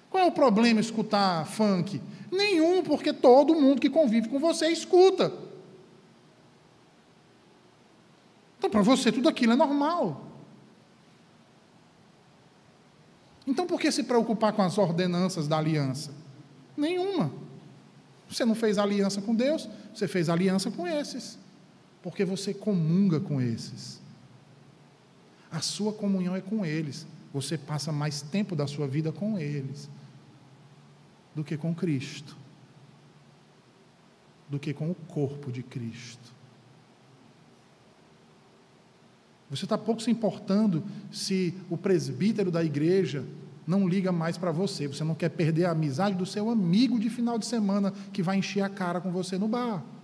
[0.09, 2.01] Qual é o problema escutar funk?
[2.31, 5.31] Nenhum, porque todo mundo que convive com você escuta.
[8.57, 10.31] Então, para você, tudo aquilo é normal.
[13.45, 16.11] Então, por que se preocupar com as ordenanças da aliança?
[16.75, 17.31] Nenhuma.
[18.27, 21.44] Você não fez aliança com Deus, você fez aliança com esses.
[22.05, 23.99] Porque você comunga com esses.
[25.49, 27.07] A sua comunhão é com eles.
[27.33, 29.89] Você passa mais tempo da sua vida com eles
[31.33, 32.37] do que com Cristo,
[34.47, 36.31] do que com o corpo de Cristo.
[39.49, 43.25] Você está pouco se importando se o presbítero da igreja
[43.65, 44.87] não liga mais para você.
[44.87, 48.37] Você não quer perder a amizade do seu amigo de final de semana que vai
[48.37, 49.94] encher a cara com você no bar.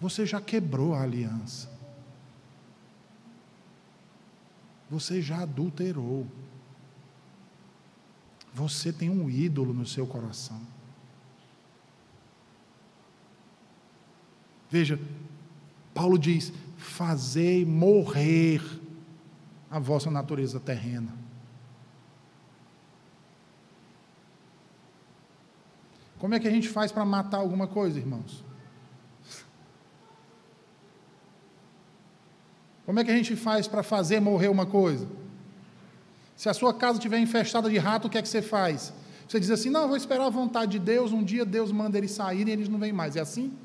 [0.00, 1.70] Você já quebrou a aliança.
[4.88, 6.26] Você já adulterou.
[8.52, 10.60] Você tem um ídolo no seu coração.
[14.70, 14.98] Veja,
[15.92, 18.62] Paulo diz: fazei morrer
[19.70, 21.14] a vossa natureza terrena.
[26.18, 28.44] Como é que a gente faz para matar alguma coisa, irmãos?
[32.90, 35.06] Como é que a gente faz para fazer morrer uma coisa?
[36.34, 38.92] Se a sua casa estiver infestada de rato, o que é que você faz?
[39.28, 42.10] Você diz assim: não, vou esperar a vontade de Deus, um dia Deus manda eles
[42.10, 43.14] saírem e eles não vêm mais.
[43.14, 43.56] É assim?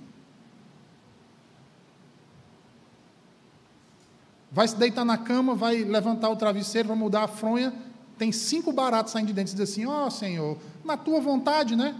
[4.52, 7.74] vai se deitar na cama, vai levantar o travesseiro, vai mudar a fronha,
[8.20, 11.76] tem cinco baratos saindo de dentro e diz assim: Ó oh, Senhor, na tua vontade,
[11.76, 12.00] né?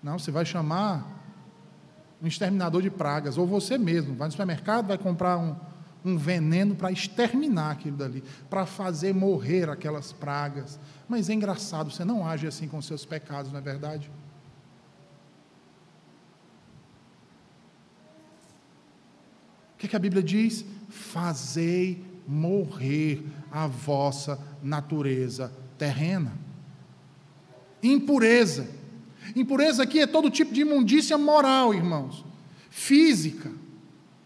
[0.00, 1.17] Não, você vai chamar
[2.22, 5.54] um exterminador de pragas, ou você mesmo, vai no supermercado, vai comprar um,
[6.04, 10.78] um veneno para exterminar aquilo dali, para fazer morrer aquelas pragas.
[11.08, 14.10] Mas é engraçado, você não age assim com seus pecados, não é verdade?
[19.74, 20.64] O que, que a Bíblia diz?
[20.88, 26.32] Fazei morrer a vossa natureza terrena.
[27.82, 28.77] Impureza.
[29.34, 32.24] Impureza aqui é todo tipo de imundícia moral, irmãos.
[32.70, 33.50] Física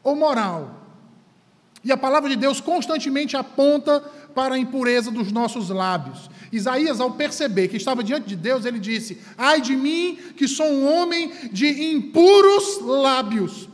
[0.02, 0.80] ou moral.
[1.84, 4.00] E a palavra de Deus constantemente aponta
[4.34, 6.30] para a impureza dos nossos lábios.
[6.50, 10.66] Isaías, ao perceber que estava diante de Deus, ele disse: Ai de mim, que sou
[10.66, 13.68] um homem de impuros lábios,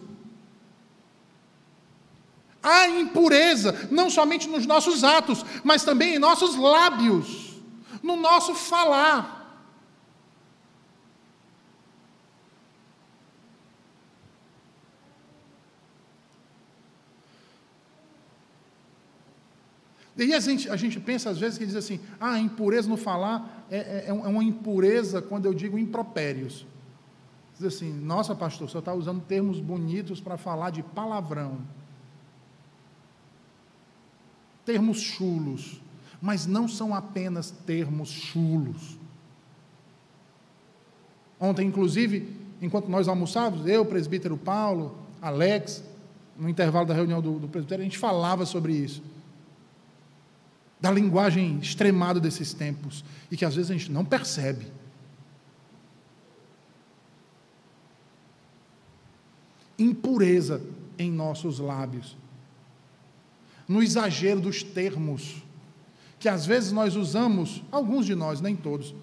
[2.62, 7.54] Há impureza, não somente nos nossos atos, mas também em nossos lábios,
[8.02, 9.37] no nosso falar.
[20.18, 23.66] E a gente, a gente pensa às vezes que diz assim: ah, impureza no falar
[23.70, 26.66] é, é, é, é uma impureza quando eu digo impropérios.
[27.56, 31.58] Diz assim: nossa, pastor, senhor está usando termos bonitos para falar de palavrão
[34.68, 35.80] termos chulos,
[36.20, 38.98] mas não são apenas termos chulos.
[41.40, 45.82] Ontem, inclusive, enquanto nós almoçávamos, eu, presbítero Paulo, Alex,
[46.36, 49.02] no intervalo da reunião do, do presbítero, a gente falava sobre isso.
[50.80, 54.70] Da linguagem extremada desses tempos, e que às vezes a gente não percebe.
[59.78, 60.60] Impureza
[60.98, 62.16] em nossos lábios
[63.68, 65.44] no exagero dos termos,
[66.18, 68.94] que às vezes nós usamos, alguns de nós, nem todos,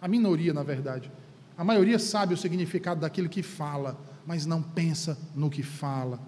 [0.00, 1.12] a minoria, na verdade.
[1.56, 6.18] A maioria sabe o significado daquilo que fala, mas não pensa no que fala,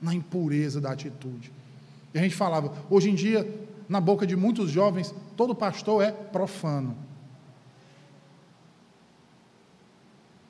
[0.00, 1.52] na impureza da atitude.
[2.14, 3.46] E a gente falava, hoje em dia,
[3.88, 6.96] na boca de muitos jovens, todo pastor é profano.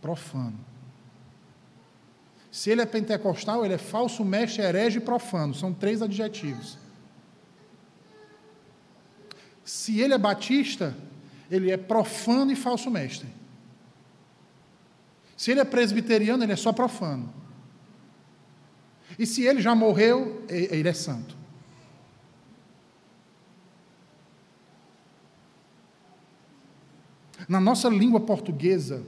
[0.01, 0.59] Profano.
[2.51, 5.55] Se ele é pentecostal, ele é falso, mestre, herege e profano.
[5.55, 6.79] São três adjetivos.
[9.65, 10.95] Se ele é batista,
[11.51, 13.29] ele é profano e falso mestre.
[15.37, 17.33] Se ele é presbiteriano, ele é só profano.
[19.19, 21.42] E se ele já morreu, ele é santo.
[27.49, 29.03] Na nossa língua portuguesa,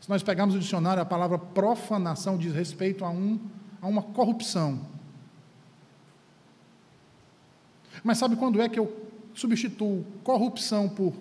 [0.00, 3.38] se nós pegarmos o dicionário, a palavra profanação diz respeito a, um,
[3.80, 4.80] a uma corrupção.
[8.02, 8.92] Mas sabe quando é que eu
[9.32, 11.12] substituo corrupção por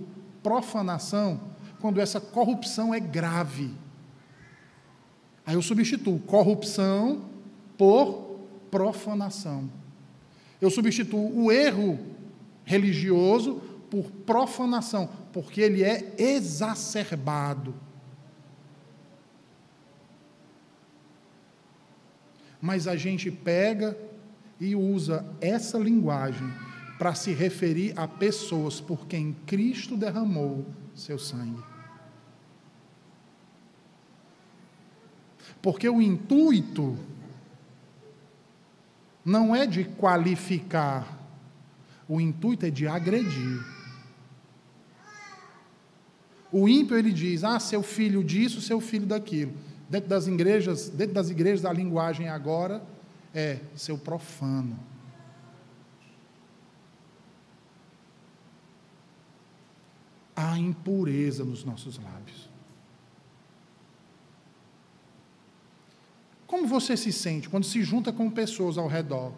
[0.42, 1.40] profanação?
[1.80, 3.72] Quando essa corrupção é grave.
[5.46, 7.22] Aí eu substituo corrupção
[7.78, 9.70] por profanação.
[10.60, 12.00] Eu substituo o erro
[12.64, 13.62] religioso
[13.92, 17.76] por profanação, porque ele é exacerbado.
[22.62, 23.98] Mas a gente pega
[24.58, 26.50] e usa essa linguagem
[26.98, 30.66] para se referir a pessoas por quem Cristo derramou
[30.96, 31.62] seu sangue.
[35.62, 36.98] Porque o intuito
[39.26, 41.20] não é de qualificar,
[42.08, 43.81] o intuito é de agredir.
[46.52, 49.54] O ímpio ele diz: "Ah, seu filho disso, seu filho daquilo".
[49.90, 52.82] Dentro das igrejas, dentro das igrejas a linguagem agora
[53.34, 54.78] é seu profano.
[60.42, 62.50] há impureza nos nossos lábios.
[66.48, 69.34] Como você se sente quando se junta com pessoas ao redor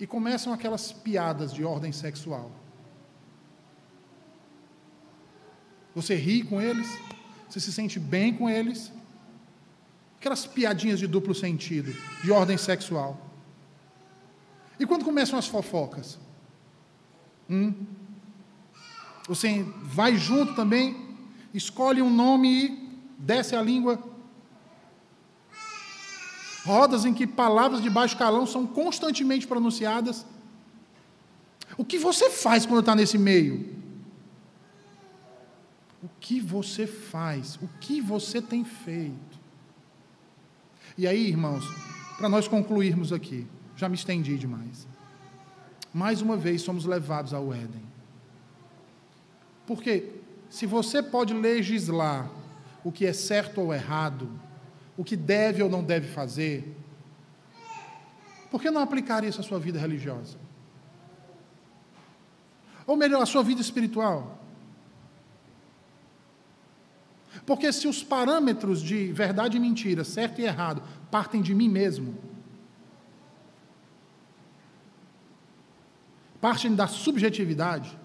[0.00, 2.50] e começam aquelas piadas de ordem sexual?
[5.96, 6.86] Você ri com eles?
[7.48, 8.92] Você se sente bem com eles?
[10.18, 13.18] Aquelas piadinhas de duplo sentido, de ordem sexual.
[14.78, 16.18] E quando começam as fofocas?
[17.48, 17.72] Hum?
[19.26, 21.16] Você vai junto também,
[21.54, 23.98] escolhe um nome e desce a língua.
[26.66, 30.26] Rodas em que palavras de baixo calão são constantemente pronunciadas.
[31.78, 33.75] O que você faz quando está nesse meio?
[36.06, 37.56] O que você faz?
[37.56, 39.40] O que você tem feito?
[40.96, 41.64] E aí, irmãos,
[42.16, 43.44] para nós concluirmos aqui,
[43.74, 44.86] já me estendi demais
[45.96, 47.82] mais uma vez somos levados ao Éden.
[49.66, 50.12] Porque
[50.50, 52.30] se você pode legislar
[52.84, 54.28] o que é certo ou errado,
[54.94, 56.76] o que deve ou não deve fazer,
[58.50, 60.36] por que não aplicar isso à sua vida religiosa?
[62.86, 64.38] Ou melhor, à sua vida espiritual?
[67.46, 72.18] Porque se os parâmetros de verdade e mentira, certo e errado, partem de mim mesmo,
[76.40, 77.96] partem da subjetividade.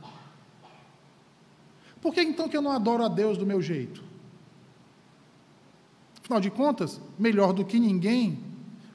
[2.00, 4.04] Por que então que eu não adoro a Deus do meu jeito?
[6.24, 8.44] Afinal de contas, melhor do que ninguém,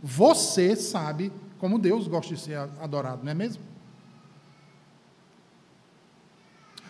[0.01, 3.63] você sabe como Deus gosta de ser adorado, não é mesmo?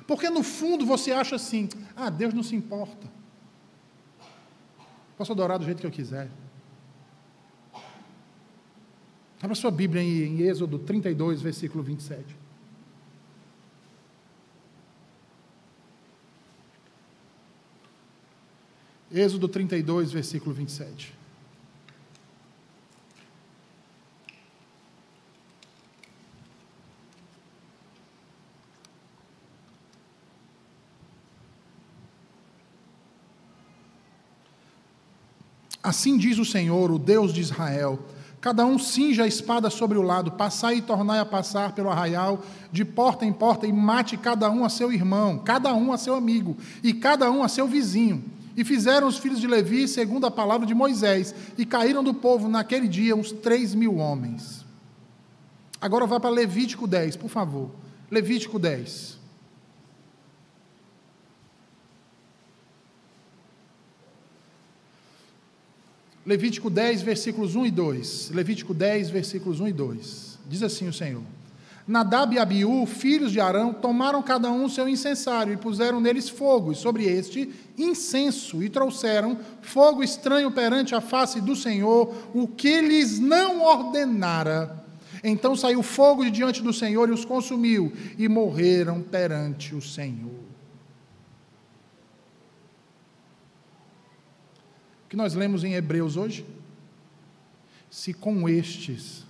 [0.07, 3.17] Porque no fundo você acha assim: ah, Deus não se importa.
[5.17, 6.29] Posso adorar do jeito que eu quiser.
[9.41, 12.37] Abra sua Bíblia em Êxodo 32, versículo 27.
[19.11, 21.15] Êxodo 32, versículo 27.
[35.87, 38.01] Assim diz o Senhor, o Deus de Israel:
[38.41, 42.43] Cada um cinja a espada sobre o lado, passai e tornai a passar pelo arraial,
[42.73, 46.17] de porta em porta, e mate cada um a seu irmão, cada um a seu
[46.17, 48.25] amigo, e cada um a seu vizinho.
[48.57, 52.49] E fizeram os filhos de Levi segundo a palavra de Moisés, e caíram do povo
[52.49, 54.67] naquele dia uns três mil homens.
[55.81, 57.71] Agora vá para Levítico 10, por favor.
[58.11, 59.16] Levítico 10.
[66.27, 68.31] Levítico 10, versículos 1 e 2.
[68.35, 70.39] Levítico 10, versículos 1 e 2.
[70.49, 71.23] Diz assim o Senhor:
[71.87, 76.73] Nadab e Abiú, filhos de Arão, tomaram cada um seu incensário e puseram neles fogo,
[76.73, 77.49] e sobre este
[77.79, 84.85] incenso, e trouxeram fogo estranho perante a face do Senhor, o que lhes não ordenara.
[85.23, 90.47] Então saiu fogo de diante do Senhor e os consumiu, e morreram perante o Senhor.
[95.06, 96.45] O que nós lemos em Hebreus hoje?
[97.91, 99.25] Se com estes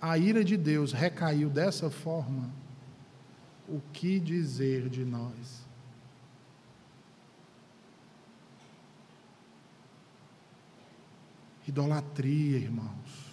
[0.00, 2.48] a ira de Deus recaiu dessa forma,
[3.68, 5.66] o que dizer de nós?
[11.66, 13.32] Idolatria, irmãos.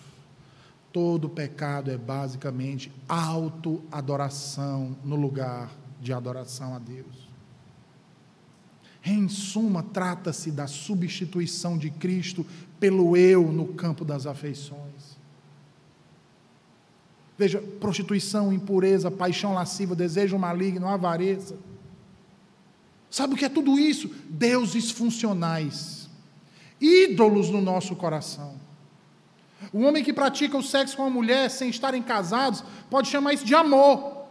[0.92, 5.72] Todo pecado é basicamente auto-adoração no lugar
[6.02, 7.27] de adoração a Deus.
[9.04, 12.46] Em suma, trata-se da substituição de Cristo
[12.80, 15.18] pelo eu no campo das afeições.
[17.38, 21.58] Veja, prostituição, impureza, paixão lasciva, desejo maligno, avareza.
[23.10, 24.10] Sabe o que é tudo isso?
[24.30, 26.10] Deuses funcionais,
[26.82, 28.56] ídolos no nosso coração.
[29.72, 33.46] O homem que pratica o sexo com a mulher sem estarem casados pode chamar isso
[33.46, 34.26] de amor,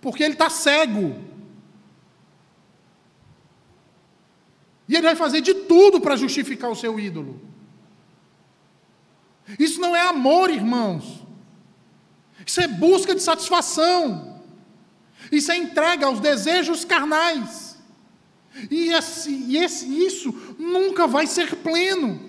[0.00, 1.27] porque ele está cego.
[4.88, 7.40] E ele vai fazer de tudo para justificar o seu ídolo.
[9.58, 11.22] Isso não é amor, irmãos.
[12.46, 14.42] Isso é busca de satisfação.
[15.30, 17.76] Isso é entrega aos desejos carnais.
[18.70, 22.28] E, esse, e esse, isso nunca vai ser pleno.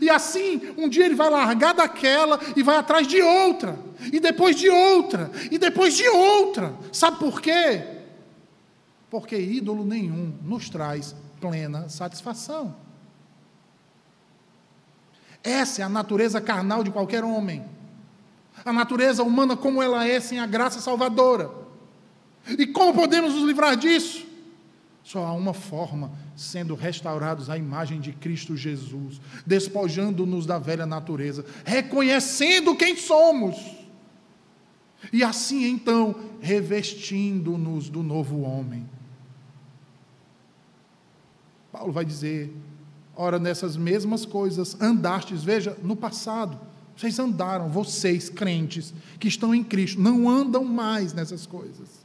[0.00, 3.78] E assim, um dia ele vai largar daquela e vai atrás de outra,
[4.12, 6.74] e depois de outra, e depois de outra.
[6.92, 7.84] Sabe por quê?
[9.10, 12.74] Porque ídolo nenhum nos traz plena satisfação.
[15.42, 17.64] Essa é a natureza carnal de qualquer homem
[18.64, 21.50] a natureza humana como ela é sem a graça salvadora.
[22.46, 24.26] E como podemos nos livrar disso?
[25.02, 31.44] Só há uma forma, sendo restaurados à imagem de Cristo Jesus, despojando-nos da velha natureza,
[31.64, 33.56] reconhecendo quem somos.
[35.12, 38.86] E assim então, revestindo-nos do novo homem.
[41.78, 42.52] Paulo vai dizer:
[43.14, 46.58] ora, nessas mesmas coisas andastes, veja, no passado
[46.96, 52.04] vocês andaram, vocês crentes que estão em Cristo, não andam mais nessas coisas.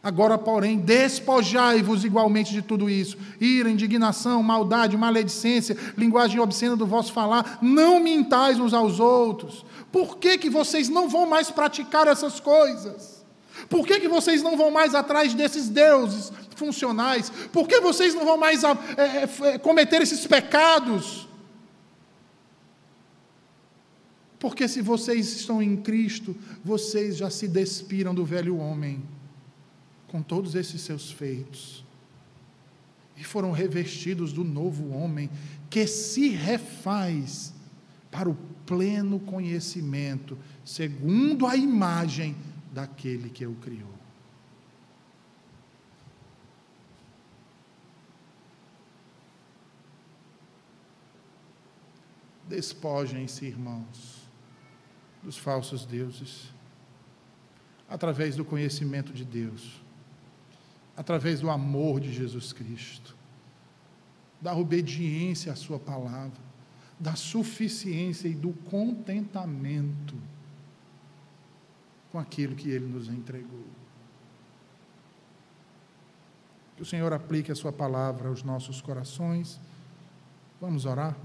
[0.00, 7.12] Agora, porém, despojai-vos igualmente de tudo isso: ira, indignação, maldade, maledicência, linguagem obscena do vosso
[7.12, 9.66] falar, não mintais uns aos outros.
[9.90, 13.19] Por que, que vocês não vão mais praticar essas coisas?
[13.68, 17.30] Por que, que vocês não vão mais atrás desses deuses funcionais?
[17.52, 21.28] Por que vocês não vão mais é, é, cometer esses pecados?
[24.38, 26.34] Porque se vocês estão em Cristo,
[26.64, 29.02] vocês já se despiram do velho homem,
[30.08, 31.84] com todos esses seus feitos,
[33.16, 35.30] e foram revestidos do novo homem,
[35.68, 37.52] que se refaz
[38.10, 42.34] para o pleno conhecimento, segundo a imagem
[42.70, 43.94] daquele que o criou.
[52.48, 54.28] Despojem-se, irmãos
[55.22, 56.52] dos falsos deuses,
[57.88, 59.80] através do conhecimento de Deus,
[60.96, 63.16] através do amor de Jesus Cristo,
[64.40, 66.40] da obediência à Sua palavra,
[66.98, 70.16] da suficiência e do contentamento
[72.10, 73.64] com aquilo que Ele nos entregou.
[76.76, 79.60] Que o Senhor aplique a Sua palavra aos nossos corações.
[80.60, 81.16] Vamos orar?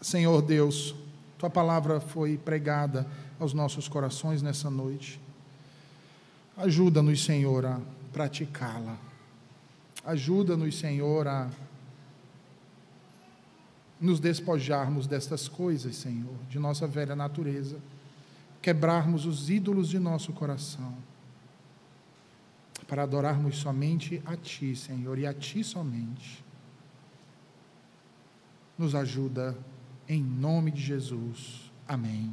[0.00, 0.94] Senhor Deus,
[1.38, 3.06] tua palavra foi pregada
[3.38, 5.20] aos nossos corações nessa noite.
[6.56, 7.80] Ajuda-nos, Senhor, a
[8.12, 8.96] praticá-la.
[10.04, 11.48] Ajuda-nos, Senhor, a
[14.00, 17.78] nos despojarmos destas coisas, Senhor, de nossa velha natureza,
[18.62, 20.96] quebrarmos os ídolos de nosso coração,
[22.86, 26.44] para adorarmos somente a Ti, Senhor, e a Ti somente.
[28.78, 29.58] Nos ajuda
[30.08, 31.72] em nome de Jesus.
[31.88, 32.32] Amém.